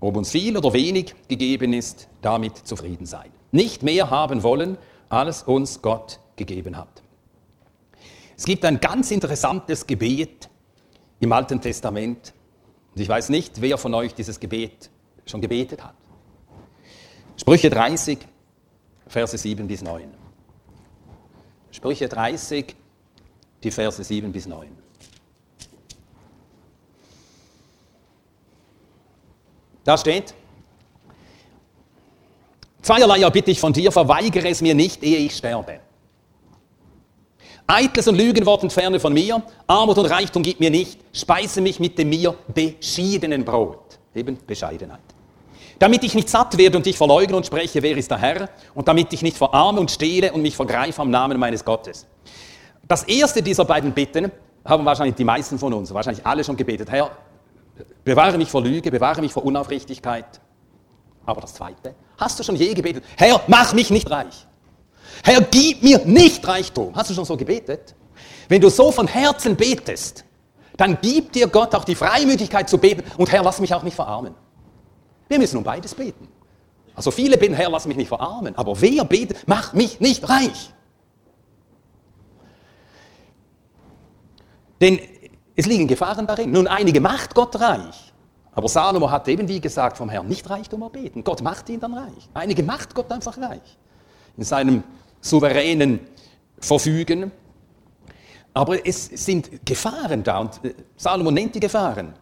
[0.00, 3.30] Ob uns viel oder wenig gegeben ist, damit zufrieden sein.
[3.50, 4.76] Nicht mehr haben wollen,
[5.08, 7.02] als uns Gott gegeben hat.
[8.36, 10.48] Es gibt ein ganz interessantes Gebet
[11.20, 12.34] im Alten Testament.
[12.94, 14.90] Und ich weiß nicht, wer von euch dieses Gebet
[15.24, 15.94] schon gebetet hat.
[17.42, 18.20] Sprüche 30,
[19.08, 20.14] Verse 7 bis 9.
[21.72, 22.76] Sprüche 30,
[23.64, 24.68] die Verse 7 bis 9.
[29.82, 30.32] Da steht,
[32.80, 35.80] zweierlei bitte ich von dir, verweigere es mir nicht, ehe ich sterbe.
[37.66, 41.98] Eitles und Lügenwort entferne von mir, Armut und Reichtum gib mir nicht, speise mich mit
[41.98, 43.98] dem mir beschiedenen Brot.
[44.14, 45.11] Eben Bescheidenheit.
[45.82, 48.48] Damit ich nicht satt werde und dich verleugne und spreche, wer ist der Herr?
[48.72, 52.06] Und damit ich nicht verarme und stehle und mich vergreife am Namen meines Gottes.
[52.86, 54.30] Das erste dieser beiden Bitten
[54.64, 56.88] haben wahrscheinlich die meisten von uns, wahrscheinlich alle schon gebetet.
[56.88, 57.10] Herr,
[58.04, 60.40] bewahre mich vor Lüge, bewahre mich vor Unaufrichtigkeit.
[61.26, 63.02] Aber das zweite, hast du schon je gebetet?
[63.16, 64.46] Herr, mach mich nicht reich.
[65.24, 66.94] Herr, gib mir nicht Reichtum.
[66.94, 67.96] Hast du schon so gebetet?
[68.48, 70.24] Wenn du so von Herzen betest,
[70.76, 73.96] dann gibt dir Gott auch die Freimütigkeit zu beten und Herr, lass mich auch nicht
[73.96, 74.36] verarmen.
[75.32, 76.28] Wir müssen um beides beten.
[76.94, 78.54] Also viele beten, Herr, lass mich nicht verarmen.
[78.54, 80.74] Aber wer betet, mach mich nicht reich.
[84.82, 85.00] Denn
[85.56, 86.50] es liegen Gefahren darin.
[86.50, 88.12] Nun, einige macht Gott reich.
[88.52, 91.24] Aber Salomo hat eben, wie gesagt, vom Herrn nicht Reichtum erbeten.
[91.24, 92.28] Gott macht ihn dann reich.
[92.34, 93.78] Einige macht Gott einfach reich.
[94.36, 94.84] In seinem
[95.22, 96.00] souveränen
[96.58, 97.32] Verfügen.
[98.52, 102.12] Aber es sind Gefahren da und äh, Salomo nennt die Gefahren.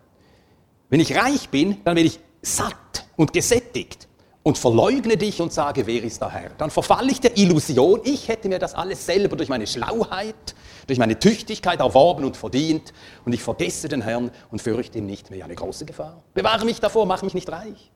[0.88, 4.08] Wenn ich reich bin, dann werde ich satt und gesättigt
[4.42, 6.50] und verleugne dich und sage, wer ist der Herr?
[6.56, 10.54] Dann verfalle ich der Illusion, ich hätte mir das alles selber durch meine Schlauheit,
[10.86, 12.92] durch meine Tüchtigkeit erworben und verdient
[13.24, 15.44] und ich vergesse den Herrn und fürchte ihn nicht mehr.
[15.44, 16.22] Eine große Gefahr.
[16.34, 17.90] Bewahre mich davor, mach mich nicht reich.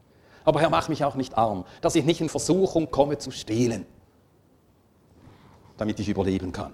[0.45, 3.86] Aber Herr, mach mich auch nicht arm, dass ich nicht in Versuchung komme zu stehlen
[5.76, 6.72] damit ich überleben kann.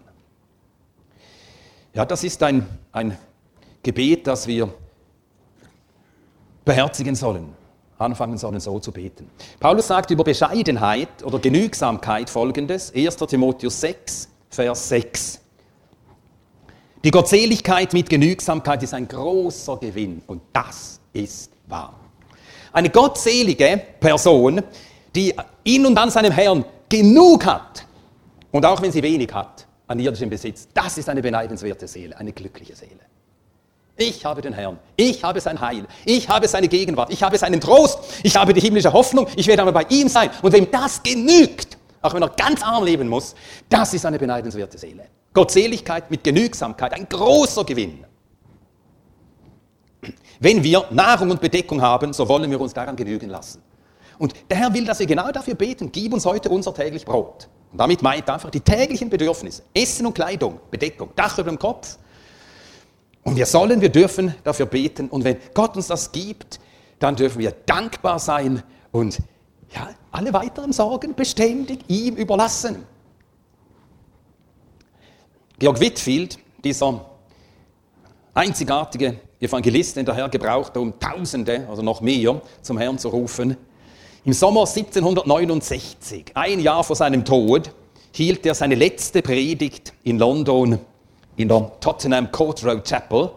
[1.93, 3.17] Ja, das ist ein, ein
[3.83, 4.73] Gebet, das wir
[6.65, 7.55] beherzigen sollen,
[8.01, 9.29] anfangen sollen, so zu beten.
[9.59, 13.17] Paulus sagt über Bescheidenheit oder Genügsamkeit folgendes, 1.
[13.17, 15.41] Timotheus 6, Vers 6.
[17.03, 21.95] Die Gottseligkeit mit Genügsamkeit ist ein großer Gewinn und das ist wahr.
[22.73, 24.63] Eine gottselige Person,
[25.15, 25.35] die
[25.65, 27.87] in und an seinem Herrn genug hat,
[28.53, 32.33] und auch wenn sie wenig hat an irdischem Besitz, das ist eine beneidenswerte Seele, eine
[32.33, 33.10] glückliche Seele.
[34.03, 37.61] Ich habe den Herrn, ich habe sein Heil, ich habe seine Gegenwart, ich habe seinen
[37.61, 40.31] Trost, ich habe die himmlische Hoffnung, ich werde einmal bei ihm sein.
[40.41, 43.35] Und wem das genügt, auch wenn er ganz arm leben muss,
[43.69, 45.05] das ist eine beneidenswerte Seele.
[45.35, 48.07] Gottseligkeit mit Genügsamkeit, ein großer Gewinn.
[50.39, 53.63] Wenn wir Nahrung und Bedeckung haben, so wollen wir uns daran genügen lassen.
[54.19, 57.51] Und der Herr will, dass wir genau dafür beten, gib uns heute unser täglich Brot.
[57.71, 59.63] Und damit meint er einfach die täglichen Bedürfnisse.
[59.75, 61.99] Essen und Kleidung, Bedeckung, Dach über dem Kopf.
[63.31, 65.09] Und wir sollen, wir dürfen dafür beten.
[65.09, 66.59] Und wenn Gott uns das gibt,
[66.99, 69.21] dann dürfen wir dankbar sein und
[69.73, 72.85] ja, alle weiteren Sorgen beständig ihm überlassen.
[75.61, 77.05] Georg Whitfield, dieser
[78.35, 83.57] einzigartige Evangelist, den der Herr gebrauchte, um Tausende, also noch mehr, zum Herrn zu rufen,
[84.25, 87.71] im Sommer 1769, ein Jahr vor seinem Tod,
[88.13, 90.81] hielt er seine letzte Predigt in London
[91.43, 93.31] in der Tottenham Court Road Chapel.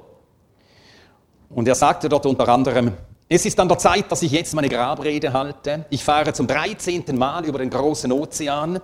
[1.50, 2.94] Und er sagte dort unter anderem,
[3.30, 5.86] es ist an der Zeit, dass ich jetzt meine Grabrede halte.
[5.90, 7.04] Ich fahre zum 13.
[7.18, 8.76] Mal über den großen Ozean.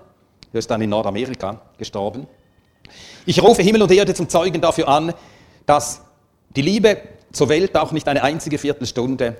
[0.51, 2.27] Er ist dann in Nordamerika gestorben.
[3.25, 5.13] Ich rufe Himmel und Erde zum Zeugen dafür an,
[5.65, 6.01] dass
[6.55, 6.97] die Liebe
[7.31, 9.37] zur Welt auch nicht eine einzige Viertelstunde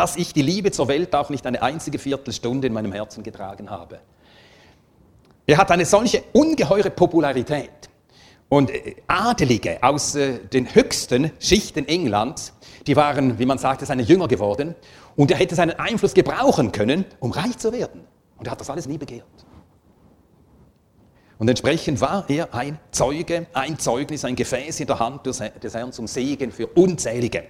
[0.00, 3.68] dass ich die Liebe zur Welt auch nicht eine einzige Viertelstunde in meinem Herzen getragen
[3.68, 4.00] habe.
[5.46, 7.89] Er hat eine solche ungeheure Popularität.
[8.50, 12.52] Und äh, Adelige aus äh, den höchsten Schichten Englands,
[12.86, 14.74] die waren, wie man sagte, seine Jünger geworden.
[15.16, 18.02] Und er hätte seinen Einfluss gebrauchen können, um reich zu werden.
[18.36, 19.24] Und er hat das alles nie begehrt.
[21.38, 25.92] Und entsprechend war er ein Zeuge, ein Zeugnis, ein Gefäß in der Hand des Herrn
[25.92, 27.44] zum Segen für Unzählige.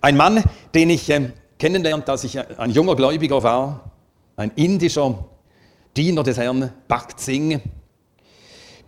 [0.00, 0.42] Ein Mann,
[0.74, 3.92] den ich äh, kennenlernte, als ich ein junger Gläubiger war,
[4.36, 5.26] ein indischer
[5.96, 7.60] Diener des Herrn, Bhakt Singh.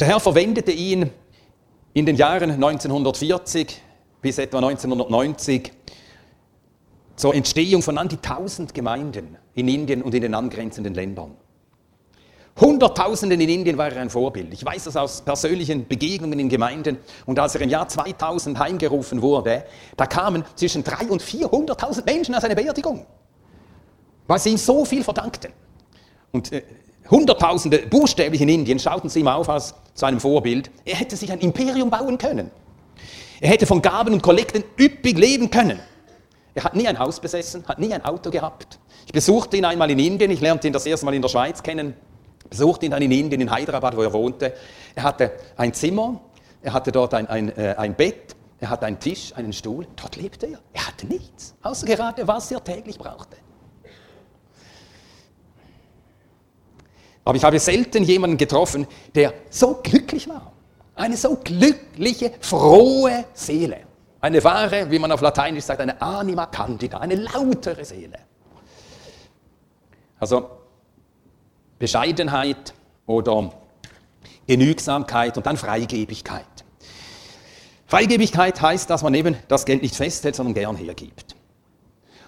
[0.01, 1.11] Der Herr verwendete ihn
[1.93, 3.83] in den Jahren 1940
[4.23, 5.73] bis etwa 1990
[7.17, 11.37] zur Entstehung von an die 1000 Gemeinden in Indien und in den angrenzenden Ländern.
[12.59, 14.55] Hunderttausenden in Indien war er ein Vorbild.
[14.55, 16.97] Ich weiß das aus persönlichen Begegnungen in Gemeinden.
[17.27, 19.65] Und als er im Jahr 2000 heimgerufen wurde,
[19.99, 23.05] da kamen zwischen 300.000 und 400.000 Menschen an seine Beerdigung,
[24.27, 25.53] weil sie ihm so viel verdankten.
[26.33, 26.63] Und äh,
[27.11, 30.71] Hunderttausende buchstäblich in Indien schauten sie ihm auf als zu einem Vorbild.
[30.85, 32.51] Er hätte sich ein Imperium bauen können.
[33.41, 35.81] Er hätte von Gaben und Kollekten üppig leben können.
[36.55, 38.79] Er hat nie ein Haus besessen, hat nie ein Auto gehabt.
[39.07, 41.63] Ich besuchte ihn einmal in Indien, ich lernte ihn das erste Mal in der Schweiz
[41.63, 41.95] kennen
[42.51, 44.53] besuchte ihn dann in Indien, in Hyderabad, wo er wohnte.
[44.95, 46.21] Er hatte ein Zimmer,
[46.61, 49.87] er hatte dort ein, ein, äh, ein Bett, er hatte einen Tisch, einen Stuhl.
[49.97, 50.59] Dort lebte er.
[50.75, 53.37] Er hatte nichts, außer gerade, was er täglich brauchte.
[57.31, 60.51] Aber ich habe selten jemanden getroffen, der so glücklich war.
[60.97, 63.83] Eine so glückliche, frohe Seele.
[64.21, 68.19] Eine wahre, wie man auf Lateinisch sagt, eine anima candida, eine lautere Seele.
[70.19, 70.51] Also
[71.79, 72.75] Bescheidenheit
[73.07, 73.53] oder
[74.49, 76.47] Genügsamkeit und dann Freigebigkeit.
[77.87, 81.37] Freigebigkeit heißt, dass man eben das Geld nicht festhält, sondern gern hergibt.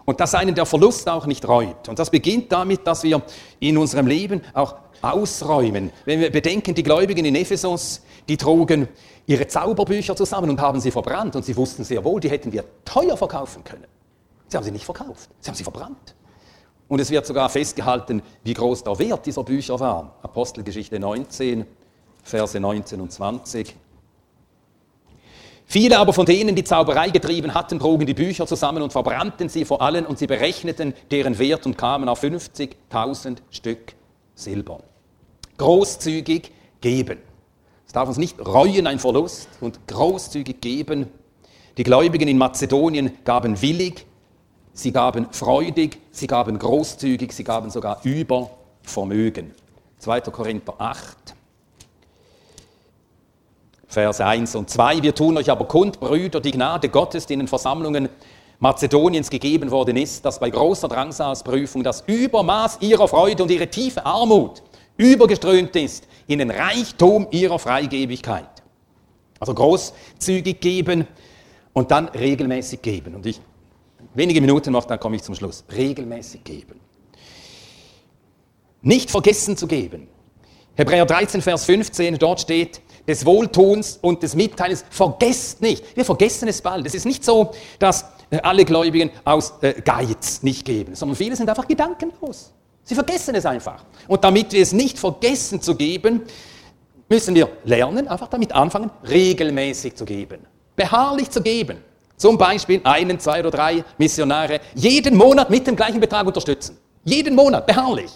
[0.04, 1.88] Und dass einen der Verlust auch nicht reut.
[1.88, 3.22] Und das beginnt damit, dass wir
[3.60, 5.92] in unserem Leben auch ausräumen.
[6.04, 8.88] Wenn wir bedenken, die Gläubigen in Ephesus, die trugen
[9.26, 11.36] ihre Zauberbücher zusammen und haben sie verbrannt.
[11.36, 13.86] Und sie wussten sehr wohl, die hätten wir teuer verkaufen können.
[14.48, 16.14] Sie haben sie nicht verkauft, sie haben sie verbrannt.
[16.88, 20.16] Und es wird sogar festgehalten, wie groß der Wert dieser Bücher war.
[20.22, 21.64] Apostelgeschichte 19,
[22.22, 23.74] Verse 19 und 20.
[25.64, 29.64] Viele aber von denen, die Zauberei getrieben hatten, trugen die Bücher zusammen und verbrannten sie
[29.64, 33.94] vor allen und sie berechneten deren Wert und kamen auf 50.000 Stück
[34.34, 34.80] Silber.
[35.58, 36.50] Großzügig
[36.80, 37.18] geben.
[37.86, 41.08] Es darf uns nicht reuen, ein Verlust und großzügig geben.
[41.76, 44.06] Die Gläubigen in Mazedonien gaben willig,
[44.72, 48.50] sie gaben freudig, sie gaben großzügig, sie gaben sogar über
[48.82, 49.54] Vermögen.
[49.98, 50.20] 2.
[50.22, 51.34] Korinther 8.
[53.86, 55.02] Verse 1 und 2.
[55.02, 58.08] Wir tun euch aber kund, Brüder, die Gnade Gottes, die in den Versammlungen
[58.58, 64.06] Mazedoniens gegeben worden ist, dass bei großer Drangsalsprüfung das Übermaß ihrer Freude und ihre tiefe
[64.06, 64.62] Armut
[64.96, 68.62] übergeströmt ist in den Reichtum ihrer Freigebigkeit.
[69.40, 71.06] Also großzügig geben
[71.72, 73.14] und dann regelmäßig geben.
[73.14, 73.40] Und ich
[74.14, 75.64] wenige Minuten noch, dann komme ich zum Schluss.
[75.72, 76.80] Regelmäßig geben.
[78.82, 80.08] Nicht vergessen zu geben.
[80.74, 84.84] Hebräer 13, Vers 15, dort steht, des Wohltuns und des Mitteilens.
[84.90, 85.96] Vergesst nicht.
[85.96, 86.86] Wir vergessen es bald.
[86.86, 91.36] Es ist nicht so, dass äh, alle Gläubigen aus äh, Geiz nicht geben, sondern viele
[91.36, 92.52] sind einfach gedankenlos.
[92.84, 93.84] Sie vergessen es einfach.
[94.08, 96.22] Und damit wir es nicht vergessen zu geben,
[97.08, 100.40] müssen wir lernen, einfach damit anfangen, regelmäßig zu geben.
[100.74, 101.78] Beharrlich zu geben.
[102.16, 106.78] Zum Beispiel einen, zwei oder drei Missionare jeden Monat mit dem gleichen Betrag unterstützen.
[107.04, 108.10] Jeden Monat, beharrlich.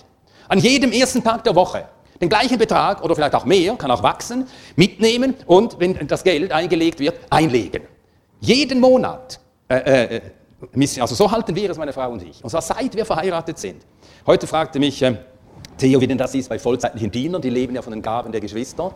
[0.48, 1.88] An jedem ersten Tag der Woche
[2.20, 6.52] den gleichen Betrag oder vielleicht auch mehr, kann auch wachsen, mitnehmen und, wenn das Geld
[6.52, 7.82] eingelegt wird, einlegen.
[8.40, 9.40] Jeden Monat.
[9.68, 10.20] Äh, äh,
[11.00, 12.42] also so halten wir es, meine Frau und ich.
[12.42, 13.82] Und zwar seit wir verheiratet sind.
[14.26, 15.14] Heute fragte mich äh,
[15.78, 18.40] Theo, wie denn das ist bei vollzeitlichen Dienern, die leben ja von den Gaben der
[18.40, 18.92] Geschwister.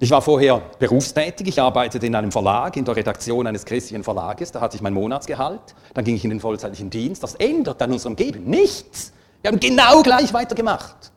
[0.00, 4.50] Ich war vorher berufstätig, ich arbeitete in einem Verlag, in der Redaktion eines christlichen Verlages,
[4.50, 5.60] da hatte ich mein Monatsgehalt,
[5.92, 7.22] dann ging ich in den vollzeitlichen Dienst.
[7.22, 9.12] Das ändert an unserem Geben nichts.
[9.42, 11.12] Wir haben genau gleich weitergemacht.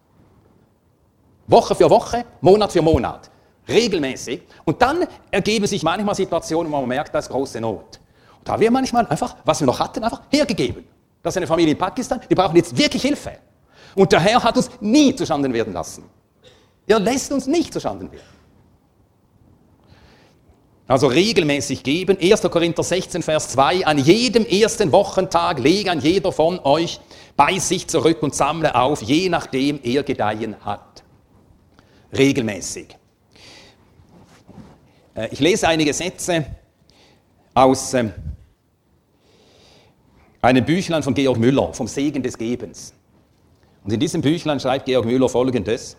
[1.47, 3.31] Woche für Woche, Monat für Monat,
[3.69, 4.41] regelmäßig.
[4.65, 8.01] Und dann ergeben sich manchmal Situationen, wo man merkt, da ist große Not.
[8.39, 10.90] Und da haben wir manchmal einfach, was wir noch hatten, einfach hergegeben.
[11.21, 13.33] Das ist eine Familie in Pakistan, die brauchen jetzt wirklich Hilfe.
[13.95, 16.03] Und der Herr hat uns nie zuschanden werden lassen.
[16.87, 18.25] Er lässt uns nicht zuschanden werden.
[20.87, 22.17] Also regelmäßig geben.
[22.19, 22.41] 1.
[22.41, 23.85] Korinther 16, Vers 2.
[23.85, 26.99] An jedem ersten Wochentag lege an jeder von euch
[27.37, 30.91] bei sich zurück und sammle auf, je nachdem er gedeihen hat
[32.17, 32.97] regelmäßig.
[35.15, 36.45] Äh, ich lese einige Sätze
[37.53, 38.13] aus ähm,
[40.41, 42.93] einem Büchlein von Georg Müller, vom Segen des Gebens.
[43.83, 45.97] Und in diesem Büchlein schreibt Georg Müller folgendes.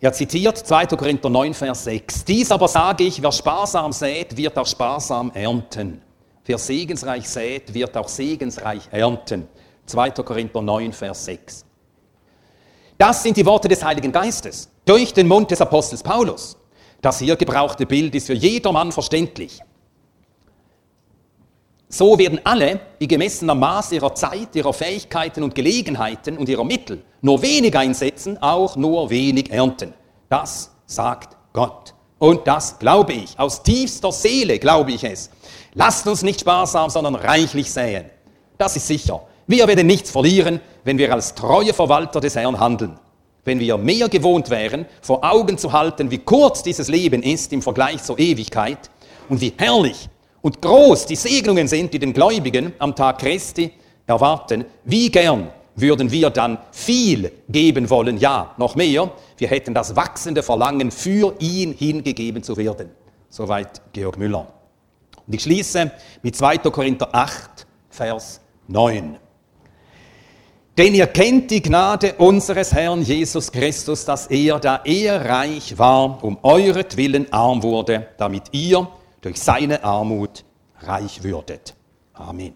[0.00, 0.86] Er zitiert 2.
[0.86, 2.24] Korinther 9, Vers 6.
[2.24, 6.02] Dies aber sage ich, wer sparsam sät, wird auch sparsam ernten.
[6.44, 9.46] Wer segensreich sät, wird auch segensreich ernten.
[9.86, 10.10] 2.
[10.10, 11.64] Korinther 9, Vers 6.
[12.98, 16.56] Das sind die Worte des Heiligen Geistes durch den Mund des Apostels Paulus.
[17.00, 19.60] Das hier gebrauchte Bild ist für jedermann verständlich.
[21.94, 26.64] So werden alle, die gemessen am Maß ihrer Zeit, ihrer Fähigkeiten und Gelegenheiten und ihrer
[26.64, 29.92] Mittel nur wenig einsetzen, auch nur wenig ernten.
[30.30, 31.92] Das sagt Gott.
[32.18, 33.38] Und das glaube ich.
[33.38, 35.28] Aus tiefster Seele glaube ich es.
[35.74, 38.06] Lasst uns nicht sparsam, sondern reichlich säen.
[38.56, 39.20] Das ist sicher.
[39.46, 42.98] Wir werden nichts verlieren, wenn wir als treue Verwalter des Herrn handeln.
[43.44, 47.60] Wenn wir mehr gewohnt wären, vor Augen zu halten, wie kurz dieses Leben ist im
[47.60, 48.88] Vergleich zur Ewigkeit
[49.28, 50.08] und wie herrlich
[50.42, 53.72] und groß die Segnungen sind, die den Gläubigen am Tag Christi
[54.06, 59.96] erwarten, wie gern würden wir dann viel geben wollen, ja, noch mehr, wir hätten das
[59.96, 62.90] wachsende Verlangen, für ihn hingegeben zu werden.
[63.30, 64.52] Soweit Georg Müller.
[65.26, 65.90] Und ich schließe
[66.22, 66.58] mit 2.
[66.58, 69.16] Korinther 8, Vers 9.
[70.76, 76.22] Denn ihr kennt die Gnade unseres Herrn Jesus Christus, dass er, da er reich war,
[76.24, 78.88] um euretwillen arm wurde, damit ihr
[79.22, 80.44] durch seine Armut
[80.80, 81.74] reich würdet.
[82.12, 82.54] Amen.